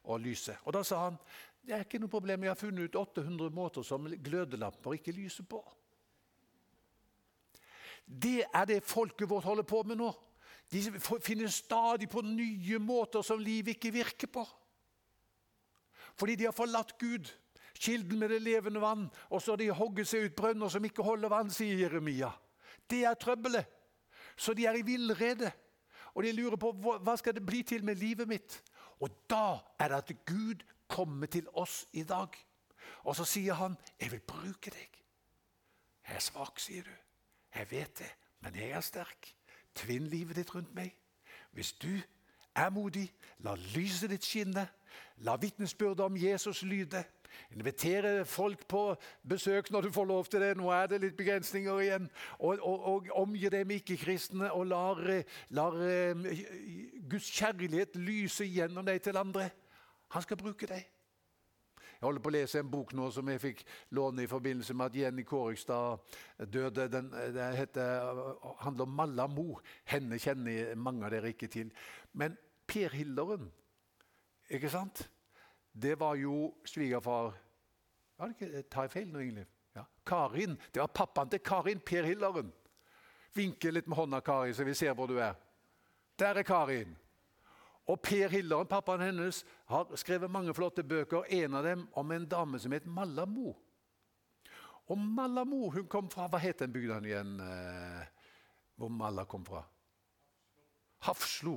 å 0.10 0.16
lyse. 0.18 0.56
Og 0.66 0.74
Da 0.74 0.82
sa 0.86 1.04
han 1.04 1.20
det 1.68 1.76
er 1.76 1.84
ikke 1.84 2.00
noe 2.00 2.12
problem, 2.12 2.46
jeg 2.46 2.50
har 2.54 2.60
funnet 2.60 2.88
ut 2.88 2.96
800 2.96 3.52
måter 3.52 3.84
som 3.84 4.06
glødelamper 4.08 4.96
ikke 4.96 5.12
lyser 5.12 5.44
på. 5.44 5.60
Det 8.08 8.46
er 8.48 8.70
det 8.70 8.86
folket 8.88 9.28
vårt 9.28 9.44
holder 9.44 9.68
på 9.68 9.82
med 9.84 10.00
nå. 10.00 10.08
De 10.72 10.82
finner 11.24 11.48
stadig 11.48 12.10
på 12.12 12.22
nye 12.26 12.80
måter 12.84 13.24
som 13.24 13.40
livet 13.40 13.78
ikke 13.78 13.94
virker 13.96 14.28
på. 14.28 14.44
Fordi 16.18 16.36
de 16.36 16.48
har 16.50 16.56
forlatt 16.56 16.98
Gud, 17.00 17.30
kilden 17.78 18.20
med 18.20 18.34
det 18.34 18.42
levende 18.42 18.82
vann, 18.82 19.06
og 19.30 19.42
så 19.42 19.54
har 19.54 19.62
de 19.62 19.70
hogget 19.72 20.10
seg 20.10 20.28
ut 20.28 20.36
brønner 20.36 20.72
som 20.74 20.86
ikke 20.86 21.06
holder 21.06 21.32
vann, 21.32 21.52
sier 21.54 21.78
Jeremia. 21.86 22.32
Det 22.90 23.04
er 23.06 23.20
trøbbelet. 23.20 23.70
Så 24.38 24.54
de 24.54 24.66
er 24.66 24.78
i 24.78 24.86
villrede. 24.86 25.52
Og 26.18 26.24
de 26.26 26.34
lurer 26.34 26.58
på 26.58 26.72
hva 26.74 27.16
skal 27.20 27.36
det 27.38 27.46
bli 27.46 27.62
til 27.68 27.86
med 27.86 28.00
livet 28.02 28.30
mitt. 28.30 28.60
Og 29.00 29.14
da 29.30 29.60
er 29.80 29.94
det 29.94 29.98
at 30.02 30.14
Gud 30.26 30.66
kommer 30.90 31.30
til 31.30 31.48
oss 31.54 31.86
i 31.94 32.04
dag. 32.04 32.34
Og 33.04 33.16
så 33.16 33.26
sier 33.26 33.54
han, 33.54 33.78
'Jeg 34.00 34.12
vil 34.12 34.20
bruke 34.20 34.72
deg'. 34.72 34.98
Jeg 36.08 36.16
er 36.16 36.20
svak, 36.20 36.60
sier 36.60 36.84
du. 36.84 36.96
Jeg 37.56 37.72
vet 37.72 37.98
det, 38.00 38.16
men 38.40 38.56
jeg 38.56 38.70
er 38.70 38.82
sterk. 38.82 39.37
Tvinn 39.78 40.08
livet 40.12 40.40
ditt 40.40 40.54
rundt 40.56 40.74
meg. 40.76 40.96
Hvis 41.54 41.74
du 41.74 41.94
er 42.56 42.70
modig, 42.74 43.12
la 43.46 43.56
lyset 43.76 44.10
ditt 44.10 44.26
skinne. 44.26 44.68
La 45.26 45.38
vitnesbyrdet 45.38 46.06
om 46.06 46.18
Jesus 46.18 46.64
lyde. 46.66 47.04
Invitere 47.52 48.26
folk 48.26 48.66
på 48.68 48.96
besøk 49.30 49.72
når 49.72 49.82
du 49.82 49.92
får 49.92 50.06
lov 50.06 50.26
til 50.26 50.42
det. 50.42 50.58
Nå 50.58 50.70
er 50.74 50.88
det 50.90 51.02
litt 51.02 51.18
begrensninger 51.18 51.80
igjen. 51.80 52.10
Og, 52.40 52.58
og, 52.62 52.86
og 52.94 53.08
omgi 53.22 53.50
deg 53.54 53.72
ikke-kristne, 53.78 54.52
og 54.52 54.68
lar, 54.72 55.02
lar 55.50 55.78
uh, 55.78 56.28
Guds 57.10 57.30
kjærlighet 57.32 57.96
lyse 58.02 58.46
gjennom 58.46 58.86
deg 58.86 59.02
til 59.02 59.18
andre. 59.18 59.50
Han 60.16 60.26
skal 60.26 60.40
bruke 60.40 60.70
deg. 60.70 60.86
Jeg 61.98 62.06
holder 62.06 62.22
på 62.22 62.30
å 62.30 62.36
lese 62.36 62.62
en 62.62 62.70
bok 62.70 62.94
nå 62.94 63.08
som 63.14 63.30
jeg 63.32 63.42
fikk 63.42 63.64
låne 63.98 64.24
i 64.24 64.30
forbindelse 64.30 64.76
med 64.78 64.92
at 64.92 64.98
Jenny 65.00 65.24
Kårikstad 65.26 65.98
døde. 66.46 66.86
Den, 66.94 67.10
det 67.34 67.48
heter, 67.58 68.12
handler 68.62 68.86
om 68.86 68.94
Malla 69.00 69.26
Mo. 69.32 69.58
Henne 69.90 70.20
kjenner 70.22 70.76
mange 70.78 71.08
av 71.08 71.16
dere 71.16 71.34
ikke 71.34 71.50
til. 71.50 71.72
Men 72.14 72.38
Per 72.70 72.94
Hilderen, 72.94 73.50
ikke 74.54 74.70
sant? 74.70 75.08
Det 75.74 75.96
var 76.00 76.16
jo 76.18 76.54
svigerfar 76.66 77.36
ja, 78.18 78.30
Tar 78.70 78.88
jeg 78.88 78.94
feil 78.94 79.10
nå, 79.12 79.22
egentlig? 79.22 79.46
Ja. 79.78 79.84
Karin. 80.06 80.56
Det 80.74 80.82
var 80.82 80.94
pappaen 80.94 81.30
til 81.30 81.42
Karin, 81.46 81.82
Per 81.86 82.06
Hilderen. 82.06 82.54
Vinke 83.38 83.72
litt 83.74 83.90
med 83.90 83.98
hånda, 83.98 84.22
Kari, 84.26 84.54
så 84.58 84.66
vi 84.66 84.74
ser 84.78 84.96
hvor 84.98 85.10
du 85.10 85.20
er. 85.22 85.38
Der 86.18 86.42
er 86.42 86.46
Karin. 86.46 86.96
Og 87.88 88.02
Per 88.04 88.28
Hilleren, 88.34 88.68
pappaen 88.68 89.06
hennes, 89.06 89.44
har 89.72 89.94
skrevet 90.00 90.32
mange 90.32 90.54
flotte 90.56 90.84
bøker. 90.84 91.24
En 91.32 91.56
av 91.56 91.64
dem 91.64 91.86
om 91.96 92.12
en 92.12 92.28
dame 92.28 92.60
som 92.60 92.76
het 92.76 92.86
Malamo. 92.86 93.54
Og 94.92 95.00
Malamo 95.00 95.70
hun 95.72 95.88
kom 95.92 96.10
fra 96.12 96.28
Hva 96.32 96.40
het 96.40 96.64
den 96.64 96.74
bygda 96.76 97.00
igjen 97.04 97.40
eh, 97.44 98.04
hvor 98.78 98.92
Malla 98.92 99.26
kom 99.28 99.46
fra? 99.48 99.64
Hafslo. 101.08 101.56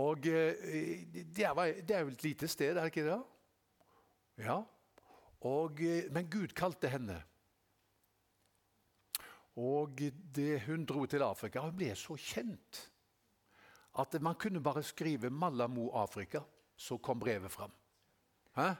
Og 0.00 0.26
eh, 0.26 1.04
det, 1.12 1.44
er, 1.44 1.60
det, 1.80 1.96
er, 1.96 2.00
jo 2.00 2.12
et 2.12 2.24
lite 2.24 2.48
sted, 2.48 2.74
er 2.74 2.80
det 2.82 2.92
ikke 2.92 3.06
det? 3.06 3.20
Ja. 4.44 4.58
Og, 5.44 5.80
eh, 5.84 6.10
men 6.12 6.32
Gud 6.32 6.56
kalte 6.56 6.88
henne. 6.92 7.20
Og 9.60 10.00
det, 10.34 10.64
hun 10.64 10.88
dro 10.88 11.04
til 11.06 11.22
Afrika. 11.22 11.62
Hun 11.62 11.76
ble 11.78 11.92
så 11.96 12.16
kjent 12.18 12.88
at 13.98 14.22
man 14.22 14.34
kunne 14.34 14.62
bare 14.62 14.82
skrive 14.82 15.30
'Malamo 15.30 15.90
Afrika', 15.90 16.42
så 16.76 16.96
kom 16.98 17.20
brevet 17.20 17.50
fram. 17.50 17.72
Hæ? 18.56 18.74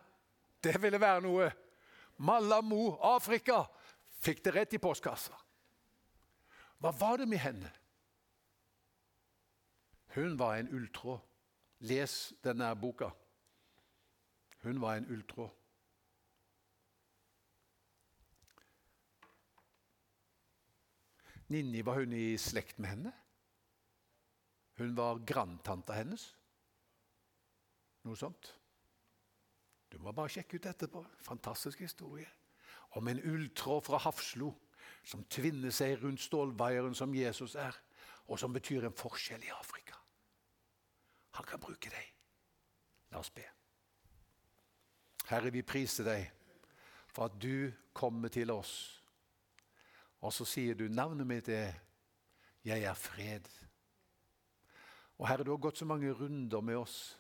Det 0.65 0.83
ville 0.83 1.01
være 1.01 1.21
noe! 1.21 1.53
Malamo 2.17 2.97
Afrika 3.03 3.65
fikk 4.07 4.45
det 4.45 4.55
rett 4.55 4.75
i 4.75 4.79
postkassa. 4.79 5.35
Hva 6.79 6.93
var 7.01 7.17
det 7.17 7.29
med 7.29 7.39
henne? 7.39 7.71
Hun 10.15 10.39
var 10.39 10.57
en 10.57 10.69
ulltråd. 10.69 11.19
Les 11.79 12.33
denne 12.45 12.77
boka. 12.77 13.11
Hun 14.63 14.81
var 14.81 14.97
en 14.97 15.07
ulltråd. 15.11 15.51
Ninni, 21.49 21.83
var 21.85 21.95
hun 22.01 22.13
i 22.13 22.37
slekt 22.41 22.79
med 22.79 22.89
henne? 22.89 23.13
Hun 24.79 24.97
var 24.97 25.23
grandtanta 25.27 25.95
hennes. 25.95 26.27
Noe 28.05 28.19
sånt. 28.19 28.51
Du 29.93 30.01
må 30.03 30.13
bare 30.13 30.33
sjekke 30.35 30.59
ut 30.59 30.67
etterpå. 30.67 31.05
Fantastisk 31.23 31.85
historie. 31.85 32.29
Om 32.99 33.09
en 33.09 33.23
ulltråd 33.23 33.85
fra 33.87 34.01
Hafslo 34.03 34.51
som 35.07 35.25
tvinner 35.31 35.73
seg 35.75 36.01
rundt 36.03 36.23
stålvaieren 36.25 36.95
som 36.97 37.15
Jesus 37.15 37.55
er, 37.61 37.77
og 38.27 38.41
som 38.41 38.53
betyr 38.53 38.87
en 38.87 38.97
forskjell 38.97 39.45
i 39.45 39.53
Afrika. 39.55 39.99
Han 41.39 41.47
kan 41.47 41.61
bruke 41.61 41.91
deg. 41.91 42.11
La 43.13 43.21
oss 43.21 43.31
be. 43.35 43.45
Herre, 45.29 45.53
vi 45.55 45.63
priser 45.63 46.09
deg 46.09 46.27
for 47.15 47.29
at 47.29 47.39
du 47.41 47.71
kommer 47.95 48.33
til 48.33 48.51
oss. 48.51 48.75
Og 50.25 50.33
så 50.33 50.47
sier 50.49 50.75
du 50.75 50.89
navnet 50.89 51.27
mitt 51.27 51.49
er 51.49 51.81
'Jeg 52.65 52.83
er 52.83 52.95
fred'. 52.95 53.64
Og 55.25 55.29
Herre, 55.31 55.45
du 55.45 55.55
har 55.55 55.61
gått 55.65 55.79
så 55.81 55.87
mange 55.89 56.11
runder 56.13 56.61
med 56.61 56.77
oss, 56.77 57.19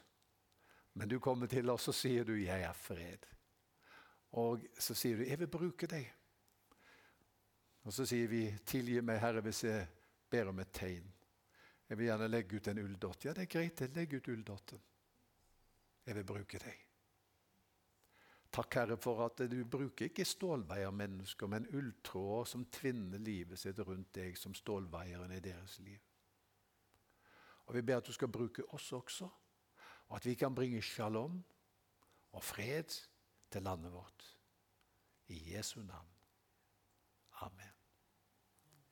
men 0.92 1.08
du 1.08 1.14
kommer 1.24 1.48
til 1.48 1.70
oss 1.72 1.88
og 1.88 1.94
sier 1.96 2.24
du 2.24 2.34
'Jeg 2.36 2.60
er 2.62 2.72
fred'. 2.76 3.24
Og 4.32 4.60
så 4.78 4.94
sier 4.94 5.16
du 5.16 5.24
'Jeg 5.24 5.38
vil 5.38 5.48
bruke 5.48 5.86
deg'. 5.86 6.12
Og 7.84 7.92
så 7.92 8.06
sier 8.06 8.28
vi 8.28 8.58
'Tilgi 8.66 9.00
meg, 9.00 9.20
Herre, 9.20 9.40
hvis 9.40 9.64
jeg 9.64 9.88
ber 10.30 10.48
om 10.48 10.58
et 10.58 10.72
tegn'. 10.72 11.12
Jeg 11.88 11.98
vil 11.98 12.06
gjerne 12.06 12.28
legge 12.28 12.56
ut 12.56 12.68
en 12.68 12.78
ulldott. 12.78 13.24
Ja, 13.24 13.32
det 13.32 13.42
er 13.42 13.58
greit, 13.58 13.96
legg 13.96 14.14
ut 14.14 14.28
ulldotten. 14.28 14.80
Jeg 16.06 16.14
vil 16.14 16.24
bruke 16.24 16.58
deg. 16.58 16.78
Takk, 18.52 18.74
Herre, 18.74 18.96
for 18.96 19.24
at 19.24 19.50
du 19.50 19.64
bruker 19.64 20.04
ikke 20.04 20.24
stålveiermennesker, 20.24 21.46
men 21.46 21.66
ulltråder 21.72 22.44
som 22.44 22.64
tvinner 22.64 23.18
livet 23.18 23.58
sitt 23.58 23.78
rundt 23.78 24.12
deg 24.14 24.36
som 24.36 24.54
stålveieren 24.54 25.32
i 25.32 25.40
deres 25.40 25.78
liv. 25.78 26.00
Og 27.66 27.74
Vi 27.74 27.82
ber 27.82 27.96
at 27.96 28.06
du 28.06 28.12
skal 28.12 28.28
bruke 28.28 28.64
oss 28.74 28.92
også, 28.92 29.28
og 30.08 30.16
at 30.16 30.26
vi 30.26 30.34
kan 30.34 30.54
bringe 30.54 30.82
shalom 30.82 31.44
og 32.32 32.44
fred 32.44 32.90
til 33.50 33.62
landet 33.62 33.92
vårt. 33.92 34.38
I 35.26 35.54
Jesu 35.54 35.80
navn. 35.82 36.08
Amen. 37.40 37.73